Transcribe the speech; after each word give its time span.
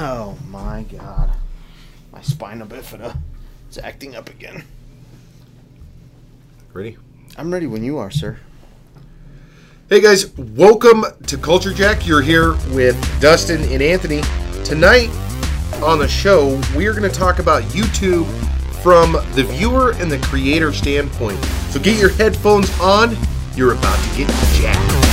Oh 0.00 0.38
my 0.48 0.84
god. 0.84 1.32
My 2.12 2.22
spina 2.22 2.64
bifida 2.64 3.16
is 3.68 3.78
acting 3.78 4.14
up 4.14 4.30
again. 4.30 4.62
Ready? 6.72 6.96
I'm 7.36 7.52
ready 7.52 7.66
when 7.66 7.82
you 7.82 7.98
are, 7.98 8.08
sir. 8.08 8.38
Hey 9.88 10.00
guys, 10.00 10.32
welcome 10.38 11.04
to 11.26 11.36
Culture 11.36 11.72
Jack. 11.74 12.06
You're 12.06 12.22
here 12.22 12.52
with 12.70 12.96
Dustin 13.20 13.60
and 13.72 13.82
Anthony. 13.82 14.22
Tonight 14.64 15.10
on 15.82 15.98
the 15.98 16.06
show, 16.06 16.60
we 16.76 16.86
are 16.86 16.94
going 16.94 17.10
to 17.10 17.18
talk 17.18 17.40
about 17.40 17.64
YouTube 17.64 18.26
from 18.80 19.14
the 19.34 19.42
viewer 19.42 19.94
and 19.94 20.12
the 20.12 20.18
creator 20.18 20.72
standpoint. 20.72 21.42
So 21.70 21.80
get 21.80 21.98
your 21.98 22.10
headphones 22.10 22.70
on. 22.78 23.16
You're 23.56 23.72
about 23.72 23.98
to 24.10 24.16
get 24.16 24.28
jacked. 24.60 25.07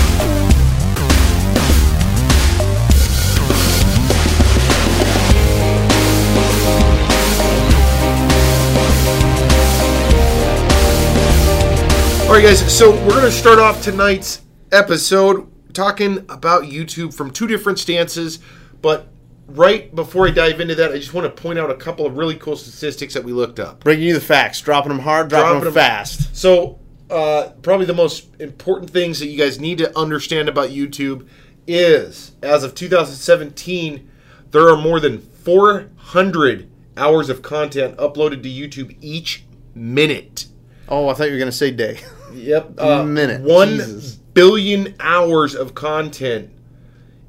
All 12.25 12.31
right, 12.31 12.43
guys. 12.43 12.75
So 12.75 12.91
we're 12.91 13.11
going 13.11 13.21
to 13.21 13.31
start 13.31 13.59
off 13.59 13.81
tonight's 13.83 14.41
episode 14.71 15.47
talking 15.73 16.17
about 16.29 16.63
YouTube 16.63 17.13
from 17.13 17.29
two 17.31 17.45
different 17.47 17.77
stances. 17.79 18.39
But 18.81 19.07
right 19.47 19.93
before 19.95 20.27
I 20.27 20.31
dive 20.31 20.59
into 20.59 20.73
that, 20.75 20.91
I 20.91 20.95
just 20.97 21.13
want 21.13 21.33
to 21.33 21.41
point 21.41 21.59
out 21.59 21.69
a 21.69 21.75
couple 21.75 22.05
of 22.05 22.17
really 22.17 22.35
cool 22.35 22.55
statistics 22.55 23.13
that 23.13 23.23
we 23.23 23.31
looked 23.31 23.59
up. 23.59 23.83
Bringing 23.83 24.07
you 24.07 24.13
the 24.15 24.19
facts, 24.21 24.59
dropping 24.61 24.89
them 24.89 24.99
hard, 24.99 25.29
dropping, 25.29 25.45
Dropping 25.51 25.59
them 25.59 25.67
'em- 25.67 25.73
fast. 25.73 26.35
So, 26.35 26.79
uh, 27.11 27.49
probably 27.61 27.85
the 27.85 27.93
most 27.93 28.25
important 28.39 28.89
things 28.89 29.19
that 29.19 29.27
you 29.27 29.37
guys 29.37 29.59
need 29.59 29.77
to 29.77 29.97
understand 29.97 30.49
about 30.49 30.71
YouTube 30.71 31.27
is, 31.67 32.31
as 32.41 32.63
of 32.63 32.73
2017, 32.73 34.09
there 34.51 34.67
are 34.67 34.77
more 34.77 34.99
than 34.99 35.19
400 35.19 36.67
hours 36.97 37.29
of 37.29 37.41
content 37.43 37.95
uploaded 37.97 38.41
to 38.43 38.49
YouTube 38.49 38.95
each 38.99 39.45
minute. 39.75 40.47
Oh, 40.87 41.09
I 41.09 41.13
thought 41.13 41.27
you 41.27 41.33
were 41.33 41.39
gonna 41.39 41.51
say 41.51 41.71
day. 41.71 41.99
Yep. 42.33 42.79
A 42.79 43.05
minute. 43.05 43.41
One 43.43 43.69
Jesus. 43.69 44.15
billion 44.15 44.93
hours 44.99 45.55
of 45.55 45.73
content 45.73 46.51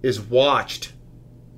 is 0.02 0.20
watched 0.20 0.92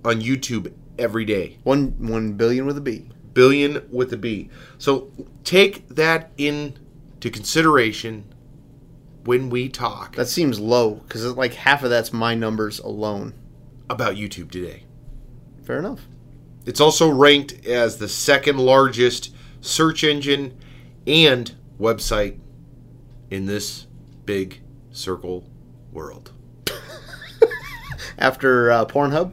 on 0.05 0.21
YouTube 0.21 0.71
every 0.99 1.25
day. 1.25 1.57
One 1.63 1.95
one 1.99 2.35
billion 2.35 2.67
with 2.67 2.77
a 2.77 2.83
B. 2.83 3.09
Billion 3.33 3.89
with 3.91 4.13
a 4.13 4.19
B. 4.19 4.51
So 4.77 5.11
take 5.45 5.89
that 5.89 6.31
into 6.37 7.31
consideration 7.31 8.25
when 9.25 9.49
we 9.49 9.71
talk 9.71 10.15
That 10.17 10.29
seems 10.29 10.61
low 10.61 10.97
because 10.97 11.25
like 11.35 11.55
half 11.55 11.83
of 11.83 11.89
that's 11.89 12.13
my 12.13 12.35
numbers 12.35 12.81
alone. 12.81 13.33
about 13.89 14.17
YouTube 14.17 14.51
today. 14.51 14.83
Fair 15.65 15.79
enough. 15.79 16.03
It's 16.67 16.81
also 16.83 17.09
ranked 17.09 17.65
as 17.67 17.97
the 17.97 18.09
second 18.09 18.59
largest 18.59 19.35
search 19.63 20.05
engine 20.05 20.55
and 21.07 21.55
website 21.79 22.39
in 23.31 23.47
this 23.47 23.87
big 24.25 24.61
circle 24.91 25.45
world. 25.93 26.33
After 28.19 28.71
uh, 28.71 28.85
Pornhub, 28.85 29.33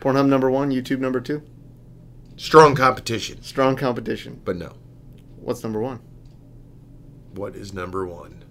Pornhub 0.00 0.26
number 0.28 0.50
one, 0.50 0.70
YouTube 0.70 0.98
number 1.00 1.20
two. 1.20 1.42
Strong 2.36 2.74
competition, 2.74 3.42
Strong 3.42 3.76
competition. 3.76 4.40
but 4.44 4.56
no. 4.56 4.74
What's 5.36 5.62
number 5.62 5.80
one? 5.80 6.00
What 7.34 7.54
is 7.56 7.72
number 7.72 8.06
one? 8.06 8.44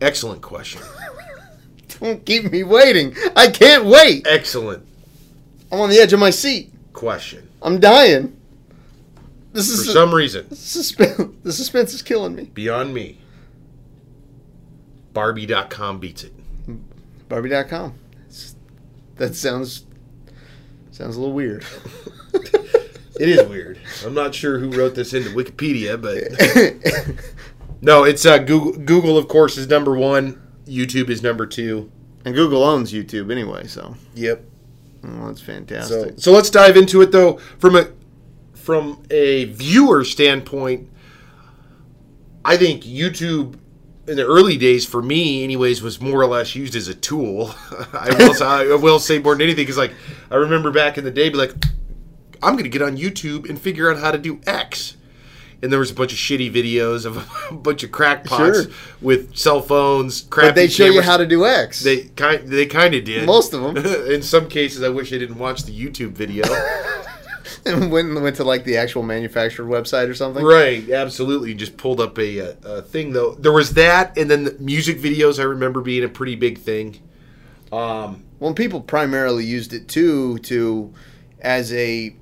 Excellent 0.00 0.40
question. 0.42 0.80
Don't 2.00 2.24
keep 2.24 2.50
me 2.50 2.62
waiting. 2.62 3.14
I 3.36 3.48
can't 3.50 3.84
wait. 3.84 4.26
Excellent 4.26 4.86
I'm 5.70 5.80
on 5.80 5.90
the 5.90 5.98
edge 5.98 6.12
of 6.12 6.20
my 6.20 6.30
seat. 6.30 6.72
question. 6.92 7.48
I'm 7.62 7.78
dying. 7.80 8.36
This 9.54 9.68
is 9.70 9.84
For 9.84 9.88
is 9.88 9.92
some 9.94 10.14
reason, 10.14 10.54
suspense. 10.54 11.32
The 11.44 11.52
suspense 11.52 11.94
is 11.94 12.02
killing 12.02 12.34
me. 12.34 12.50
beyond 12.52 12.92
me, 12.92 13.18
Barbie.com 15.12 15.98
beats 16.00 16.24
it. 16.24 16.32
Barbie.com. 17.28 17.94
That 19.16 19.34
sounds 19.36 19.84
sounds 20.90 21.16
a 21.16 21.20
little 21.20 21.34
weird. 21.34 21.64
It 23.20 23.28
is 23.28 23.46
weird. 23.48 23.78
I'm 24.04 24.12
not 24.12 24.34
sure 24.34 24.58
who 24.58 24.72
wrote 24.72 24.96
this 24.96 25.14
into 25.14 25.30
Wikipedia, 25.30 25.94
but 26.02 27.14
no, 27.80 28.02
it's 28.02 28.26
uh, 28.26 28.38
Google. 28.38 28.72
Google, 28.72 29.16
of 29.16 29.28
course, 29.28 29.56
is 29.56 29.68
number 29.68 29.94
one. 29.96 30.42
YouTube 30.66 31.08
is 31.10 31.22
number 31.22 31.46
two. 31.46 31.92
and 32.24 32.34
Google 32.34 32.64
owns 32.64 32.92
YouTube 32.92 33.30
anyway, 33.30 33.68
so 33.68 33.94
Yep. 34.16 34.42
oh, 35.06 35.26
that's 35.28 35.38
So, 35.38 35.46
fantastic. 35.46 36.14
so 36.16 36.32
let's 36.32 36.50
dive 36.50 36.76
into 36.76 37.02
it 37.02 37.12
though. 37.12 37.34
From 37.60 37.76
a 37.76 37.86
from 38.64 39.02
a 39.10 39.44
viewer 39.44 40.04
standpoint, 40.04 40.88
I 42.44 42.56
think 42.56 42.82
YouTube 42.82 43.58
in 44.06 44.16
the 44.16 44.24
early 44.26 44.56
days 44.56 44.86
for 44.86 45.02
me, 45.02 45.44
anyways, 45.44 45.82
was 45.82 46.00
more 46.00 46.20
or 46.20 46.26
less 46.26 46.54
used 46.54 46.74
as 46.74 46.88
a 46.88 46.94
tool. 46.94 47.54
I 47.92 48.14
will 48.18 48.32
say, 48.34 48.44
I 48.46 48.74
will 48.76 48.98
say 48.98 49.18
more 49.18 49.34
than 49.34 49.42
anything 49.42 49.62
because 49.62 49.76
like 49.76 49.92
I 50.30 50.36
remember 50.36 50.70
back 50.70 50.96
in 50.96 51.04
the 51.04 51.10
day, 51.10 51.28
be 51.28 51.36
like, 51.36 51.52
I'm 52.42 52.54
going 52.54 52.64
to 52.64 52.70
get 52.70 52.80
on 52.80 52.96
YouTube 52.96 53.48
and 53.50 53.60
figure 53.60 53.90
out 53.90 53.98
how 53.98 54.10
to 54.10 54.18
do 54.18 54.40
X. 54.46 54.96
And 55.62 55.70
there 55.72 55.78
was 55.80 55.90
a 55.90 55.94
bunch 55.94 56.12
of 56.12 56.18
shitty 56.18 56.52
videos 56.52 57.04
of 57.04 57.16
a 57.50 57.54
bunch 57.54 57.82
of 57.84 57.90
crackpots 57.90 58.64
Sure. 58.64 58.72
with 59.02 59.36
cell 59.36 59.60
phones. 59.60 60.22
Crappy 60.22 60.48
but 60.48 60.54
they 60.54 60.68
show 60.68 60.86
you 60.86 61.02
how 61.02 61.18
to 61.18 61.26
do 61.26 61.44
X. 61.44 61.82
They 61.82 62.04
kind 62.04 62.48
they 62.48 62.64
kind 62.64 62.94
of 62.94 63.04
did. 63.04 63.26
Most 63.26 63.52
of 63.52 63.60
them. 63.74 63.76
In 64.10 64.22
some 64.22 64.48
cases, 64.48 64.82
I 64.82 64.88
wish 64.88 65.12
I 65.12 65.18
didn't 65.18 65.38
watch 65.38 65.64
the 65.64 65.72
YouTube 65.78 66.12
video. 66.12 66.44
and 67.66 67.90
went 67.90 68.14
went 68.20 68.36
to 68.36 68.44
like 68.44 68.64
the 68.64 68.76
actual 68.76 69.02
manufacturer 69.02 69.66
website 69.66 70.08
or 70.08 70.14
something. 70.14 70.44
right, 70.44 70.88
absolutely. 70.90 71.54
Just 71.54 71.76
pulled 71.76 72.00
up 72.00 72.18
a, 72.18 72.38
a, 72.38 72.56
a 72.64 72.82
thing 72.82 73.12
though. 73.12 73.34
There 73.34 73.52
was 73.52 73.74
that, 73.74 74.16
and 74.18 74.30
then 74.30 74.44
the 74.44 74.56
music 74.58 74.98
videos. 74.98 75.38
I 75.38 75.44
remember 75.44 75.80
being 75.80 76.04
a 76.04 76.08
pretty 76.08 76.36
big 76.36 76.58
thing. 76.58 77.00
Um, 77.72 78.22
Well, 78.38 78.54
people 78.54 78.80
primarily 78.80 79.44
used 79.44 79.72
it 79.72 79.88
too 79.88 80.38
to 80.38 80.92
as 81.40 81.72
a 81.72 82.14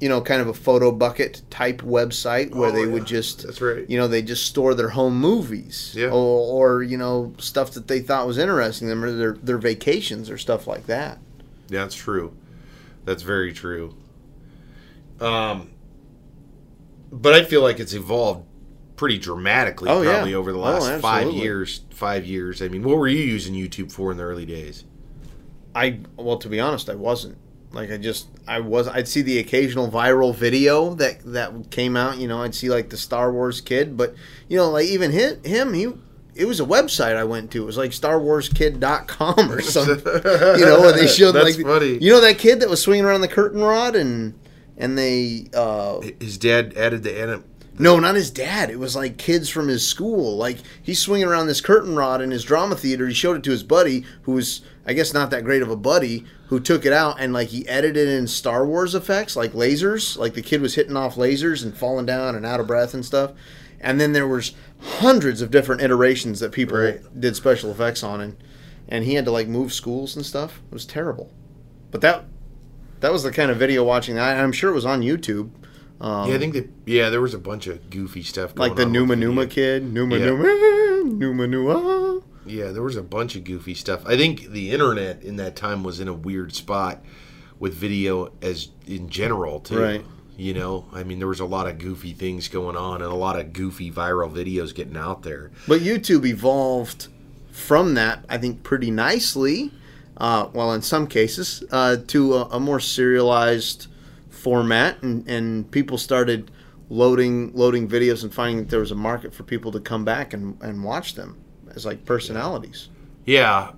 you 0.00 0.08
know 0.08 0.20
kind 0.22 0.40
of 0.40 0.48
a 0.48 0.54
photo 0.54 0.90
bucket 0.90 1.42
type 1.50 1.82
website 1.82 2.54
where 2.54 2.70
Oh, 2.70 2.72
they 2.72 2.84
yeah. 2.84 2.92
would 2.92 3.04
just 3.04 3.42
That's 3.44 3.60
right. 3.60 3.84
you 3.90 3.98
know 3.98 4.08
they 4.08 4.22
just 4.22 4.46
store 4.46 4.74
their 4.74 4.88
home 4.88 5.20
movies 5.20 5.92
Yeah. 5.94 6.06
or, 6.06 6.12
or 6.78 6.82
you 6.82 6.96
know 6.96 7.34
stuff 7.38 7.72
that 7.72 7.86
they 7.88 8.00
thought 8.00 8.26
was 8.26 8.38
interesting 8.38 8.88
them 8.88 9.04
or 9.04 9.12
their 9.12 9.32
their 9.34 9.58
vacations 9.58 10.30
or 10.30 10.38
stuff 10.38 10.66
like 10.66 10.86
that. 10.86 11.18
yeah, 11.68 11.80
that's 11.82 11.94
true. 11.94 12.32
That's 13.04 13.22
very 13.22 13.52
true. 13.52 13.94
Um, 15.20 15.70
but 17.12 17.34
I 17.34 17.44
feel 17.44 17.62
like 17.62 17.80
it's 17.80 17.92
evolved 17.92 18.46
pretty 18.96 19.18
dramatically, 19.18 19.88
Oh, 19.90 20.02
yeah. 20.02 20.12
probably 20.12 20.34
over 20.34 20.52
the 20.52 20.58
Oh, 20.58 20.62
last 20.62 21.00
five 21.00 21.30
years. 21.32 21.80
Five 21.90 22.24
years. 22.26 22.62
I 22.62 22.68
mean, 22.68 22.82
what 22.82 22.96
were 22.98 23.08
you 23.08 23.22
using 23.22 23.54
YouTube 23.54 23.90
for 23.92 24.10
in 24.10 24.16
the 24.16 24.24
early 24.24 24.46
days? 24.46 24.84
I 25.74 26.00
well 26.16 26.36
to 26.38 26.48
be 26.48 26.58
honest 26.58 26.90
I 26.90 26.96
wasn't 26.96 27.38
like 27.70 27.92
I 27.92 27.96
just 27.96 28.26
I 28.48 28.58
was 28.58 28.88
I'd 28.88 29.06
see 29.06 29.22
the 29.22 29.38
occasional 29.38 29.88
viral 29.88 30.34
video 30.34 30.94
that 30.94 31.20
that 31.32 31.70
came 31.70 31.96
out 31.96 32.18
you 32.18 32.26
know 32.26 32.42
I'd 32.42 32.56
see 32.56 32.68
like 32.68 32.90
the 32.90 32.96
Star 32.96 33.32
Wars 33.32 33.60
kid 33.60 33.96
but 33.96 34.16
you 34.48 34.56
know 34.56 34.68
like 34.68 34.86
even 34.86 35.12
him, 35.12 35.40
him 35.44 35.72
he 35.74 35.86
it 36.34 36.46
was 36.46 36.58
a 36.58 36.64
website 36.64 37.14
I 37.14 37.22
went 37.22 37.52
to 37.52 37.62
it 37.62 37.66
was 37.66 37.76
like 37.76 37.92
starwarskid.com 37.92 39.52
or 39.52 39.60
something 39.60 39.96
you 40.58 40.64
know 40.66 40.80
where 40.80 40.92
they 40.92 41.06
showed 41.06 41.32
That's 41.32 41.56
like 41.56 41.64
funny. 41.64 41.98
you 42.02 42.10
know 42.10 42.20
that 42.20 42.38
kid 42.38 42.58
that 42.60 42.68
was 42.68 42.82
swinging 42.82 43.04
around 43.04 43.20
the 43.20 43.28
curtain 43.28 43.60
rod 43.62 43.94
and 43.94 44.34
and 44.80 44.98
they 44.98 45.46
uh 45.54 46.00
His 46.18 46.36
dad 46.38 46.74
added 46.76 47.04
the 47.04 47.16
anim- 47.16 47.44
no, 47.78 47.98
not 47.98 48.14
his 48.14 48.30
dad. 48.30 48.68
It 48.68 48.78
was 48.78 48.94
like 48.94 49.16
kids 49.16 49.48
from 49.48 49.68
his 49.68 49.86
school. 49.86 50.36
Like 50.36 50.58
he's 50.82 50.98
swinging 50.98 51.26
around 51.28 51.46
this 51.46 51.62
curtain 51.62 51.96
rod 51.96 52.20
in 52.20 52.30
his 52.30 52.44
drama 52.44 52.76
theater. 52.76 53.06
He 53.06 53.14
showed 53.14 53.38
it 53.38 53.42
to 53.44 53.50
his 53.52 53.62
buddy, 53.62 54.04
who 54.22 54.32
was, 54.32 54.60
I 54.84 54.92
guess, 54.92 55.14
not 55.14 55.30
that 55.30 55.44
great 55.44 55.62
of 55.62 55.70
a 55.70 55.76
buddy, 55.76 56.26
who 56.48 56.60
took 56.60 56.84
it 56.84 56.92
out 56.92 57.16
and 57.18 57.32
like 57.32 57.48
he 57.48 57.66
edited 57.68 58.06
in 58.06 58.26
Star 58.26 58.66
Wars 58.66 58.94
effects, 58.94 59.34
like 59.34 59.52
lasers. 59.52 60.18
Like 60.18 60.34
the 60.34 60.42
kid 60.42 60.60
was 60.60 60.74
hitting 60.74 60.96
off 60.96 61.14
lasers 61.14 61.62
and 61.64 61.74
falling 61.74 62.04
down 62.04 62.34
and 62.34 62.44
out 62.44 62.60
of 62.60 62.66
breath 62.66 62.92
and 62.92 63.04
stuff. 63.04 63.32
And 63.80 63.98
then 63.98 64.12
there 64.12 64.28
was 64.28 64.52
hundreds 64.98 65.40
of 65.40 65.50
different 65.50 65.80
iterations 65.80 66.40
that 66.40 66.52
people 66.52 66.76
Right. 66.76 67.00
did 67.18 67.34
special 67.34 67.70
effects 67.70 68.02
on, 68.02 68.20
and 68.20 68.36
and 68.88 69.04
he 69.04 69.14
had 69.14 69.24
to 69.24 69.30
like 69.30 69.48
move 69.48 69.72
schools 69.72 70.16
and 70.16 70.26
stuff. 70.26 70.60
It 70.70 70.74
was 70.74 70.84
terrible. 70.84 71.30
But 71.90 72.02
that 72.02 72.24
that 73.00 73.12
was 73.12 73.22
the 73.22 73.32
kind 73.32 73.50
of 73.50 73.56
video 73.58 73.84
watching. 73.84 74.18
I, 74.18 74.42
I'm 74.42 74.52
sure 74.52 74.70
it 74.70 74.74
was 74.74 74.86
on 74.86 75.00
YouTube. 75.02 75.50
Um, 76.00 76.28
Yeah, 76.28 76.36
I 76.36 76.38
think 76.38 76.54
that. 76.54 76.68
Yeah, 76.86 77.10
there 77.10 77.20
was 77.20 77.34
a 77.34 77.38
bunch 77.38 77.66
of 77.66 77.90
goofy 77.90 78.22
stuff. 78.22 78.54
Going 78.54 78.70
like 78.70 78.76
the 78.76 78.86
Numa. 78.86 79.16
Numa 79.16 79.46
kid, 79.46 79.92
Numa 79.92 80.16
Yeah. 80.16 80.26
Numa, 80.26 81.04
Numa 81.14 81.46
Numa. 81.46 82.20
Yeah, 82.46 82.72
there 82.72 82.82
was 82.82 82.96
a 82.96 83.02
bunch 83.02 83.36
of 83.36 83.44
goofy 83.44 83.74
stuff. 83.74 84.02
I 84.06 84.16
think 84.16 84.48
the 84.50 84.70
internet 84.70 85.22
in 85.22 85.36
that 85.36 85.56
time 85.56 85.82
was 85.82 86.00
in 86.00 86.08
a 86.08 86.14
weird 86.14 86.54
spot 86.54 87.04
with 87.58 87.74
video 87.74 88.32
as 88.40 88.68
in 88.86 89.08
general 89.10 89.60
too. 89.60 89.78
Right. 89.80 90.04
You 90.36 90.54
know, 90.54 90.86
I 90.90 91.04
mean, 91.04 91.18
there 91.18 91.28
was 91.28 91.40
a 91.40 91.44
lot 91.44 91.66
of 91.66 91.76
goofy 91.78 92.14
things 92.14 92.48
going 92.48 92.74
on 92.74 93.02
and 93.02 93.12
a 93.12 93.14
lot 93.14 93.38
of 93.38 93.52
goofy 93.52 93.90
viral 93.92 94.32
videos 94.32 94.74
getting 94.74 94.96
out 94.96 95.22
there. 95.22 95.50
But 95.68 95.82
YouTube 95.82 96.24
evolved 96.24 97.08
from 97.50 97.92
that, 97.94 98.24
I 98.26 98.38
think, 98.38 98.62
pretty 98.62 98.90
nicely. 98.90 99.70
Uh, 100.20 100.50
well, 100.52 100.72
in 100.72 100.82
some 100.82 101.06
cases, 101.06 101.64
uh, 101.72 101.96
to 102.08 102.34
a, 102.34 102.44
a 102.50 102.60
more 102.60 102.78
serialized 102.78 103.86
format, 104.28 105.02
and, 105.02 105.26
and 105.26 105.70
people 105.70 105.98
started 105.98 106.50
loading 106.90 107.52
loading 107.54 107.88
videos 107.88 108.22
and 108.22 108.34
finding 108.34 108.58
that 108.58 108.68
there 108.68 108.80
was 108.80 108.90
a 108.90 108.96
market 108.96 109.32
for 109.32 109.44
people 109.44 109.72
to 109.72 109.80
come 109.80 110.04
back 110.04 110.32
and, 110.32 110.60
and 110.60 110.84
watch 110.84 111.14
them 111.14 111.40
as 111.74 111.86
like 111.86 112.04
personalities. 112.04 112.88
Yeah, 113.24 113.72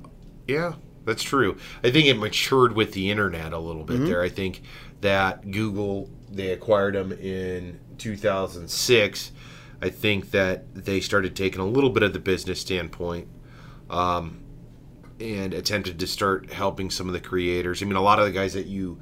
yeah, 0.48 0.74
that's 1.04 1.22
true. 1.22 1.56
I 1.84 1.90
think 1.90 2.08
it 2.08 2.14
matured 2.18 2.74
with 2.74 2.92
the 2.92 3.10
internet 3.10 3.52
a 3.52 3.58
little 3.58 3.84
bit 3.84 4.04
there. 4.06 4.22
I 4.22 4.28
think 4.28 4.62
that 5.00 5.50
Google 5.50 6.10
they 6.28 6.50
acquired 6.50 6.94
them 6.94 7.12
in 7.12 7.78
2006. 7.98 9.32
I 9.80 9.90
think 9.90 10.30
that 10.30 10.74
they 10.74 11.00
started 11.00 11.36
taking 11.36 11.60
a 11.60 11.66
little 11.66 11.90
bit 11.90 12.02
of 12.02 12.12
the 12.12 12.18
business 12.18 12.60
standpoint 12.60 13.28
um, 13.90 14.42
and 15.22 15.54
attempted 15.54 15.98
to 16.00 16.06
start 16.06 16.52
helping 16.52 16.90
some 16.90 17.06
of 17.06 17.12
the 17.12 17.20
creators. 17.20 17.82
I 17.82 17.86
mean, 17.86 17.96
a 17.96 18.02
lot 18.02 18.19
of 18.19 18.24
the 18.24 18.32
guys 18.32 18.54
that 18.54 18.66
you, 18.66 19.00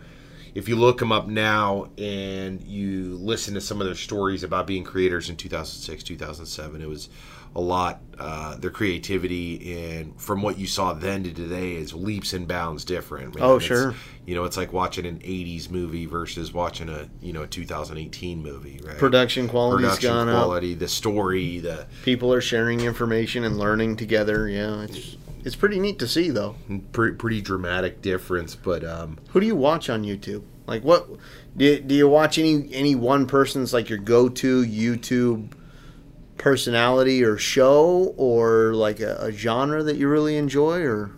if 0.55 0.69
you 0.69 0.76
look 0.76 0.99
them 0.99 1.12
up 1.12 1.26
now 1.26 1.88
and 1.99 2.62
you 2.62 3.17
listen 3.17 3.55
to 3.55 3.61
some 3.61 3.81
of 3.81 3.87
their 3.87 3.94
stories 3.96 4.43
about 4.43 4.67
being 4.67 4.84
creators 4.84 5.31
in 5.31 5.37
2006, 5.37 6.02
2007, 6.02 6.82
it 6.82 6.88
was 6.88 7.08
a 7.56 7.61
lot. 7.61 8.00
Uh, 8.19 8.55
their 8.58 8.70
creativity 8.70 9.75
and 9.96 10.20
from 10.20 10.43
what 10.43 10.58
you 10.58 10.67
saw 10.67 10.93
then 10.93 11.25
to 11.25 11.32
today 11.32 11.72
is 11.75 11.93
leaps 11.94 12.32
and 12.32 12.46
bounds 12.46 12.84
different. 12.84 13.34
man. 13.34 13.43
Oh, 13.43 13.56
It's- 13.56 13.67
sure. 13.67 13.94
You 14.26 14.37
know, 14.37 14.44
it's 14.44 14.56
like 14.56 14.72
watching 14.72 15.06
an 15.06 15.19
80s 15.25 15.69
movie 15.70 16.06
versus 16.06 16.52
watching 16.52 16.88
a, 16.88 17.08
you 17.20 17.32
know, 17.32 17.43
a 17.43 17.46
2018 17.49 18.40
movie, 18.43 18.81
right? 18.84 18.96
Production 18.99 19.49
quality's 19.49 19.87
Production 19.87 20.11
gone 20.11 20.28
up. 20.28 20.34
quality, 20.37 20.75
the 20.75 20.87
story, 20.87 21.58
the 21.58 21.87
People 22.05 22.32
are 22.32 22.40
sharing 22.43 22.81
information 22.82 23.43
and 23.43 23.58
learning 23.58 23.96
together. 23.96 24.46
Yeah, 24.49 24.82
it's 24.82 25.17
it's 25.44 25.56
pretty 25.56 25.78
neat 25.81 25.98
to 25.98 26.08
see 26.08 26.31
though. 26.31 26.56
pretty, 26.92 27.16
pretty 27.16 27.40
dramatic 27.40 28.02
difference. 28.02 28.54
But 28.54 28.84
um, 28.84 29.19
Who 29.31 29.40
do 29.40 29.46
you 29.46 29.56
watch 29.56 29.88
on 29.90 30.04
YouTube? 30.04 30.42
Like 30.66 30.82
what 30.84 31.08
do 31.56 31.64
you, 31.64 31.81
do 31.81 31.94
you 31.94 32.08
watch 32.08 32.38
any 32.38 32.72
any 32.72 32.94
one 32.94 33.26
person's 33.26 33.72
like 33.72 33.88
your 33.88 33.98
go-to 33.98 34.64
YouTube 34.64 35.52
personality 36.38 37.22
or 37.22 37.37
show 37.37 38.14
or 38.16 38.72
like 38.75 39.00
a, 39.00 39.16
a 39.20 39.32
genre 39.32 39.82
that 39.82 39.96
you 39.96 40.08
really 40.08 40.37
enjoy 40.37 40.81
or 40.81 41.10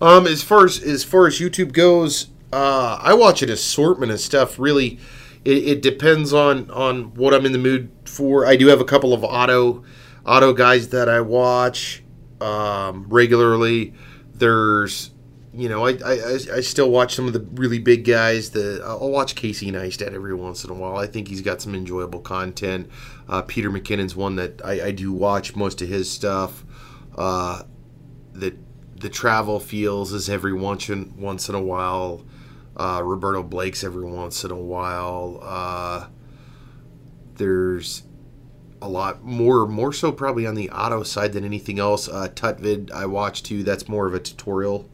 Um, 0.00 0.26
as 0.26 0.42
far 0.42 0.64
as 0.64 0.82
as 0.82 1.04
far 1.04 1.26
as 1.26 1.38
YouTube 1.38 1.72
goes, 1.72 2.28
uh, 2.52 2.98
I 3.00 3.14
watch 3.14 3.42
an 3.42 3.50
assortment 3.50 4.12
of 4.12 4.20
stuff. 4.20 4.58
Really, 4.58 4.98
it, 5.44 5.68
it 5.68 5.82
depends 5.82 6.32
on 6.32 6.70
on 6.70 7.14
what 7.14 7.32
I'm 7.34 7.46
in 7.46 7.52
the 7.52 7.58
mood 7.58 7.90
for. 8.04 8.46
I 8.46 8.56
do 8.56 8.66
have 8.68 8.80
a 8.80 8.84
couple 8.84 9.12
of 9.12 9.22
auto 9.24 9.84
auto 10.24 10.52
guys 10.52 10.88
that 10.88 11.08
I 11.08 11.20
watch 11.20 12.02
um, 12.40 13.06
regularly. 13.08 13.94
There's 14.34 15.10
you 15.52 15.70
know, 15.70 15.86
I, 15.86 15.92
I, 16.04 16.38
I- 16.56 16.60
still 16.60 16.90
watch 16.90 17.14
some 17.14 17.26
of 17.26 17.32
the 17.32 17.40
really 17.40 17.78
big 17.78 18.04
guys. 18.04 18.50
The 18.50 18.82
I'll 18.84 19.10
watch 19.10 19.34
Casey 19.34 19.72
Neistat 19.72 20.12
every 20.12 20.34
once 20.34 20.64
in 20.64 20.70
a 20.70 20.74
while. 20.74 20.96
I 20.96 21.06
think 21.06 21.28
he's 21.28 21.40
got 21.40 21.62
some 21.62 21.74
enjoyable 21.74 22.20
content. 22.20 22.90
Uh, 23.26 23.40
Peter 23.40 23.70
McKinnon's 23.70 24.14
one 24.14 24.36
that 24.36 24.60
I, 24.62 24.86
I 24.88 24.90
do 24.90 25.12
watch 25.12 25.56
most 25.56 25.80
of 25.80 25.88
his 25.88 26.10
stuff. 26.10 26.62
Uh, 27.16 27.62
the 28.34 28.54
the 28.96 29.08
travel 29.08 29.58
feels 29.58 30.12
is 30.12 30.28
every 30.28 30.52
once 30.52 30.90
in 30.90 31.14
once 31.16 31.48
in 31.48 31.54
a 31.54 31.62
while. 31.62 32.26
Uh, 32.76 33.00
Roberto 33.02 33.42
Blake's 33.42 33.82
every 33.82 34.04
once 34.04 34.44
in 34.44 34.50
a 34.50 34.54
while. 34.60 35.38
Uh, 35.42 36.08
there's 37.36 38.02
a 38.82 38.88
lot 38.88 39.24
more, 39.24 39.66
more 39.66 39.92
so 39.92 40.12
probably 40.12 40.46
on 40.46 40.54
the 40.54 40.70
auto 40.70 41.02
side 41.02 41.32
than 41.32 41.44
anything 41.44 41.78
else. 41.78 42.08
Uh, 42.08 42.28
Tutvid 42.34 42.90
I 42.90 43.06
watch 43.06 43.42
too. 43.42 43.62
That's 43.62 43.88
more 43.88 44.06
of 44.06 44.14
a 44.14 44.18
tutorial. 44.20 44.88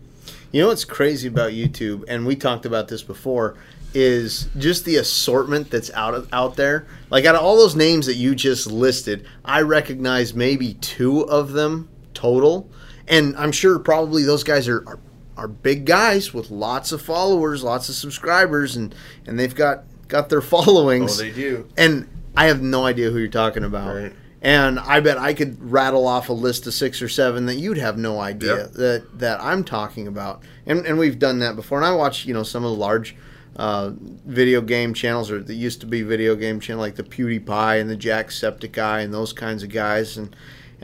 You 0.53 0.63
know 0.63 0.69
what's 0.69 0.85
crazy 0.85 1.29
about 1.29 1.53
YouTube, 1.53 2.05
and 2.09 2.27
we 2.27 2.37
talked 2.37 2.67
about 2.67 2.89
this 2.89 3.03
before, 3.03 3.57
is 3.95 4.49
just 4.59 4.85
the 4.85 4.97
assortment 4.97 5.71
that's 5.71 5.91
out 5.93 6.29
out 6.33 6.57
there. 6.57 6.87
Like 7.11 7.25
out 7.25 7.35
of 7.35 7.43
all 7.43 7.57
those 7.57 7.75
names 7.77 8.07
that 8.07 8.15
you 8.15 8.35
just 8.35 8.67
listed, 8.67 9.27
I 9.45 9.63
recognize 9.63 10.35
maybe 10.35 10.75
two 10.75 11.23
of 11.29 11.53
them 11.53 11.89
total, 12.15 12.71
and 13.09 13.35
I'm 13.37 13.53
sure 13.53 13.79
probably 13.79 14.23
those 14.23 14.45
guys 14.45 14.69
are. 14.69 14.87
are 14.87 14.99
are 15.35 15.49
big 15.49 15.87
guys 15.87 16.35
with 16.35 16.51
lots 16.51 16.93
of 16.93 17.01
followers, 17.01 17.65
lots 17.65 17.89
of 17.89 17.95
subscribers, 17.95 18.77
and 18.77 18.95
and 19.27 19.39
they've 19.41 19.55
got 19.55 19.85
got 20.07 20.29
their 20.29 20.43
followings. 20.43 21.19
Oh, 21.19 21.25
they 21.25 21.31
do. 21.33 21.67
and 21.75 22.07
I 22.37 22.47
have 22.47 22.63
no 22.63 22.85
idea 22.87 23.11
who 23.11 23.19
you're 23.19 23.29
talking 23.29 23.65
about. 23.65 23.95
Right. 23.95 24.13
And 24.41 24.81
I 24.81 24.99
bet 25.01 25.19
I 25.19 25.35
could 25.35 25.63
rattle 25.71 26.07
off 26.07 26.29
a 26.29 26.33
list 26.33 26.67
of 26.67 26.75
six 26.75 27.01
or 27.01 27.09
seven 27.09 27.47
that 27.47 27.57
you'd 27.57 27.79
have 27.79 27.97
no 27.97 28.19
idea 28.21 28.57
Yep. 28.57 28.73
that 28.73 29.19
that 29.21 29.41
I'm 29.41 29.63
talking 29.65 30.09
about. 30.09 30.43
And 30.67 30.85
and 30.87 30.99
we've 30.99 31.19
done 31.19 31.39
that 31.41 31.55
before. 31.57 31.79
And 31.79 31.87
I 31.87 31.95
watch 31.95 32.25
you 32.27 32.35
know 32.35 32.43
some 32.43 32.65
of 32.65 32.71
the 32.73 32.77
large 32.77 33.15
uh, 33.57 33.93
video 34.27 34.61
game 34.63 34.95
channels 34.95 35.31
or 35.31 35.43
that 35.43 35.55
used 35.55 35.81
to 35.83 35.87
be 35.87 36.03
video 36.03 36.35
game 36.35 36.59
channel 36.59 36.81
like 36.81 36.97
the 36.97 37.03
PewDiePie 37.05 37.81
and 37.81 37.89
the 37.91 37.97
Jacksepticeye 37.97 39.05
and 39.05 39.13
those 39.15 39.33
kinds 39.33 39.63
of 39.63 39.69
guys 39.71 40.17
and. 40.17 40.35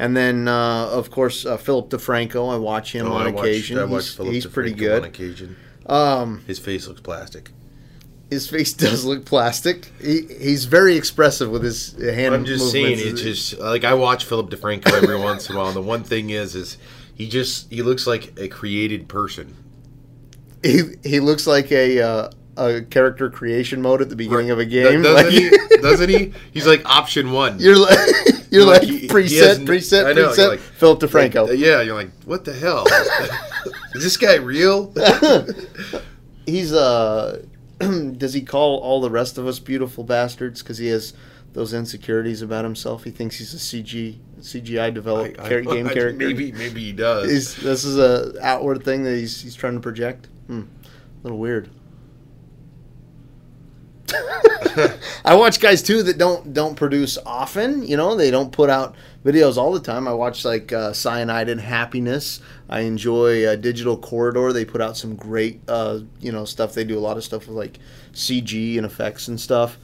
And 0.00 0.16
then, 0.16 0.46
uh, 0.46 0.86
of 0.92 1.10
course, 1.10 1.44
uh, 1.44 1.56
Philip 1.56 1.88
DeFranco. 1.90 2.54
I 2.54 2.56
watch 2.56 2.92
him 2.94 3.08
Oh, 3.08 3.14
on 3.14 3.26
I 3.26 3.30
watched- 3.32 3.38
occasion. 3.48 3.78
I 3.80 3.84
watched 3.84 4.06
he's 4.06 4.14
Philip 4.14 4.32
he's 4.32 4.46
pretty 4.46 4.70
good. 4.72 5.02
on 5.02 5.08
occasion. 5.08 5.56
Um, 5.86 6.44
His 6.46 6.60
face 6.60 6.86
looks 6.86 7.00
plastic. 7.00 7.50
His 8.30 8.48
face 8.48 8.72
does 8.84 9.04
look 9.04 9.24
plastic. 9.24 9.90
He, 10.00 10.22
he's 10.40 10.64
very 10.66 10.96
expressive 10.96 11.50
with 11.50 11.62
his 11.62 11.92
hand 12.00 12.34
I'm 12.34 12.44
just 12.44 12.70
saying, 12.72 12.98
movements. 12.98 13.22
it's 13.22 13.48
just 13.50 13.58
like 13.60 13.84
I 13.84 13.94
watch 13.94 14.24
Philip 14.24 14.50
DeFranco 14.50 14.92
every 14.92 15.16
once 15.20 15.48
in 15.48 15.54
a 15.56 15.58
while. 15.58 15.68
And 15.68 15.76
The 15.76 15.82
one 15.82 16.04
thing 16.04 16.30
is, 16.30 16.54
is 16.54 16.78
he 17.14 17.28
just 17.28 17.70
he 17.70 17.82
looks 17.82 18.06
like 18.06 18.38
a 18.38 18.48
created 18.48 19.08
person. 19.08 19.54
he 20.62 20.82
he 21.04 21.20
looks 21.20 21.46
like 21.46 21.70
a 21.72 22.00
uh, 22.00 22.30
a 22.56 22.82
character 22.82 23.30
creation 23.30 23.80
mode 23.80 24.02
at 24.02 24.08
the 24.08 24.16
beginning 24.16 24.50
of 24.50 24.58
a 24.58 24.64
game. 24.64 25.02
Doesn't 25.02 25.14
Like, 25.26 25.32
he? 25.32 25.50
Doesn't 25.80 26.08
he? 26.10 26.32
He's 26.52 26.66
like 26.66 26.84
option 26.84 27.30
one. 27.32 27.58
You're 27.60 27.76
like 27.78 27.98
you're 28.50 28.64
like, 28.64 28.80
Like, 28.80 28.88
he- 28.88 28.98
he 29.00 29.08
preset, 29.08 29.56
n- 29.60 29.66
preset, 29.66 30.06
I 30.06 30.12
know, 30.14 30.30
preset. 30.30 30.48
like- 30.48 30.58
Philip 30.60 31.00
DeFranco. 31.00 31.48
Like, 31.50 31.58
yeah, 31.58 31.82
you're 31.82 31.94
like, 31.94 32.10
what 32.24 32.44
the 32.44 32.52
hell? 32.54 32.84
is 33.94 34.02
this 34.02 34.16
guy 34.16 34.36
real? 34.36 34.92
He's 36.46 36.72
uh, 36.72 37.42
does 38.16 38.34
he 38.34 38.42
call 38.42 38.78
all 38.78 39.00
the 39.00 39.10
rest 39.10 39.38
of 39.38 39.46
us 39.46 39.58
beautiful 39.58 40.04
bastards 40.04 40.62
because 40.62 40.78
he 40.78 40.88
has 40.88 41.14
those 41.52 41.72
insecurities 41.72 42.42
about 42.42 42.64
himself? 42.64 43.04
He 43.04 43.10
thinks 43.10 43.36
he's 43.36 43.54
a 43.54 43.56
CG 43.56 44.18
CGI 44.40 44.92
developed 44.92 45.38
I- 45.40 45.44
I- 45.44 45.60
game 45.62 45.86
I- 45.88 45.92
character. 45.94 46.18
Maybe 46.26 46.52
maybe 46.52 46.80
he 46.82 46.92
does. 46.92 47.30
He's, 47.30 47.56
this 47.56 47.84
is 47.84 47.98
a 47.98 48.34
outward 48.44 48.84
thing 48.84 49.04
that 49.04 49.16
he's 49.16 49.40
he's 49.40 49.54
trying 49.54 49.74
to 49.74 49.80
project. 49.80 50.28
Hmm. 50.46 50.62
A 50.62 51.22
little 51.22 51.38
weird. 51.38 51.70
I 55.24 55.34
watch 55.34 55.60
guys 55.60 55.82
too 55.82 56.02
that 56.04 56.18
don't 56.18 56.52
don't 56.54 56.74
produce 56.76 57.18
often. 57.26 57.86
You 57.86 57.96
know, 57.96 58.14
they 58.14 58.30
don't 58.30 58.52
put 58.52 58.70
out 58.70 58.94
videos 59.24 59.56
all 59.56 59.72
the 59.72 59.80
time. 59.80 60.06
I 60.06 60.12
watch 60.12 60.44
like 60.44 60.72
uh, 60.72 60.92
Cyanide 60.92 61.48
and 61.48 61.60
Happiness. 61.60 62.40
I 62.68 62.80
enjoy 62.80 63.44
uh, 63.44 63.56
Digital 63.56 63.96
Corridor. 63.96 64.52
They 64.52 64.64
put 64.64 64.80
out 64.80 64.96
some 64.96 65.16
great 65.16 65.60
uh, 65.68 66.00
you 66.20 66.32
know 66.32 66.44
stuff. 66.44 66.74
They 66.74 66.84
do 66.84 66.98
a 66.98 67.00
lot 67.00 67.16
of 67.16 67.24
stuff 67.24 67.46
with 67.46 67.56
like 67.56 67.78
CG 68.12 68.76
and 68.76 68.86
effects 68.86 69.28
and 69.28 69.40
stuff. 69.40 69.78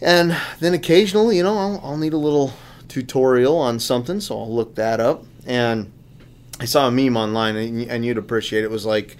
And 0.00 0.36
then 0.58 0.74
occasionally, 0.74 1.36
you 1.36 1.44
know, 1.44 1.56
I'll, 1.56 1.80
I'll 1.82 1.96
need 1.96 2.12
a 2.12 2.18
little 2.18 2.52
tutorial 2.88 3.56
on 3.56 3.78
something, 3.78 4.20
so 4.20 4.38
I'll 4.38 4.52
look 4.52 4.74
that 4.74 4.98
up. 4.98 5.24
And 5.46 5.92
I 6.58 6.64
saw 6.64 6.88
a 6.88 6.90
meme 6.90 7.16
online, 7.16 7.54
and, 7.54 7.82
and 7.88 8.04
you'd 8.04 8.18
appreciate 8.18 8.62
it. 8.62 8.64
It 8.64 8.70
was 8.70 8.84
like, 8.84 9.16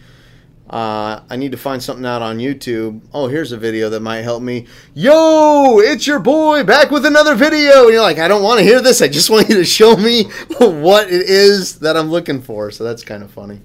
uh, 0.73 1.21
I 1.29 1.37
need 1.37 1.53
to 1.53 1.59
find 1.59 1.83
something 1.83 2.07
out 2.07 2.23
on 2.23 2.39
YouTube. 2.39 3.03
Oh, 3.13 3.29
here's 3.29 3.53
a 3.53 3.59
video 3.59 3.91
that 3.91 4.01
might 4.01 4.23
help 4.23 4.43
me. 4.43 4.67
Yo, 4.95 5.79
it's 5.81 6.07
your 6.07 6.19
boy 6.19 6.65
back 6.65 6.91
with 6.91 7.05
another 7.05 7.35
video. 7.35 7.85
And 7.85 7.93
you're 7.93 8.01
like, 8.01 8.19
I 8.19 8.27
don't 8.27 8.43
want 8.43 8.59
to 8.59 8.65
hear 8.65 8.81
this. 8.81 9.03
I 9.03 9.09
just 9.09 9.29
want 9.29 9.51
you 9.51 9.57
to 9.57 9.65
show 9.67 9.97
me 9.97 10.25
what 10.59 11.09
it 11.09 11.29
is 11.29 11.81
that 11.81 11.95
I'm 11.95 12.11
looking 12.11 12.41
for. 12.41 12.71
So 12.71 12.85
that's 12.85 13.05
kind 13.05 13.23
of 13.23 13.31
funny. 13.31 13.61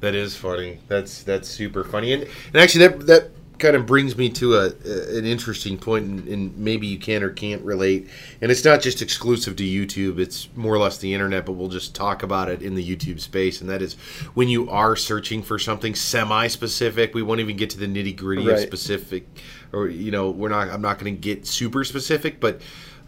That 0.00 0.14
is 0.14 0.36
funny. 0.36 0.80
That's 0.88 1.22
that's 1.22 1.48
super 1.48 1.84
funny, 1.84 2.12
and, 2.12 2.24
and 2.24 2.56
actually 2.56 2.88
that 2.88 3.06
that 3.06 3.30
kind 3.62 3.76
of 3.76 3.86
brings 3.86 4.16
me 4.18 4.28
to 4.28 4.56
a, 4.56 4.72
a 4.84 5.18
an 5.18 5.24
interesting 5.24 5.78
point, 5.78 6.04
and, 6.04 6.28
and 6.28 6.58
maybe 6.58 6.86
you 6.86 6.98
can 6.98 7.22
or 7.22 7.30
can't 7.30 7.62
relate. 7.62 8.10
And 8.40 8.50
it's 8.50 8.64
not 8.64 8.82
just 8.82 9.00
exclusive 9.00 9.54
to 9.56 9.62
YouTube; 9.62 10.18
it's 10.18 10.48
more 10.56 10.74
or 10.74 10.78
less 10.78 10.98
the 10.98 11.14
internet. 11.14 11.46
But 11.46 11.52
we'll 11.52 11.68
just 11.68 11.94
talk 11.94 12.24
about 12.24 12.48
it 12.48 12.60
in 12.60 12.74
the 12.74 12.84
YouTube 12.84 13.20
space, 13.20 13.60
and 13.60 13.70
that 13.70 13.80
is 13.80 13.94
when 14.34 14.48
you 14.48 14.68
are 14.68 14.96
searching 14.96 15.42
for 15.42 15.58
something 15.58 15.94
semi-specific. 15.94 17.14
We 17.14 17.22
won't 17.22 17.40
even 17.40 17.56
get 17.56 17.70
to 17.70 17.78
the 17.78 17.86
nitty 17.86 18.16
gritty 18.16 18.50
of 18.50 18.58
specific, 18.58 19.28
or 19.72 19.88
you 19.88 20.10
know, 20.10 20.30
we're 20.30 20.48
not. 20.48 20.68
I'm 20.68 20.82
not 20.82 20.98
going 20.98 21.14
to 21.14 21.20
get 21.20 21.46
super 21.46 21.84
specific, 21.84 22.40
but 22.40 22.60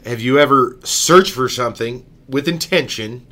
have 0.06 0.20
you 0.20 0.38
ever 0.38 0.78
searched 0.84 1.32
for 1.32 1.48
something 1.48 2.06
with 2.28 2.48
intention? 2.48 3.26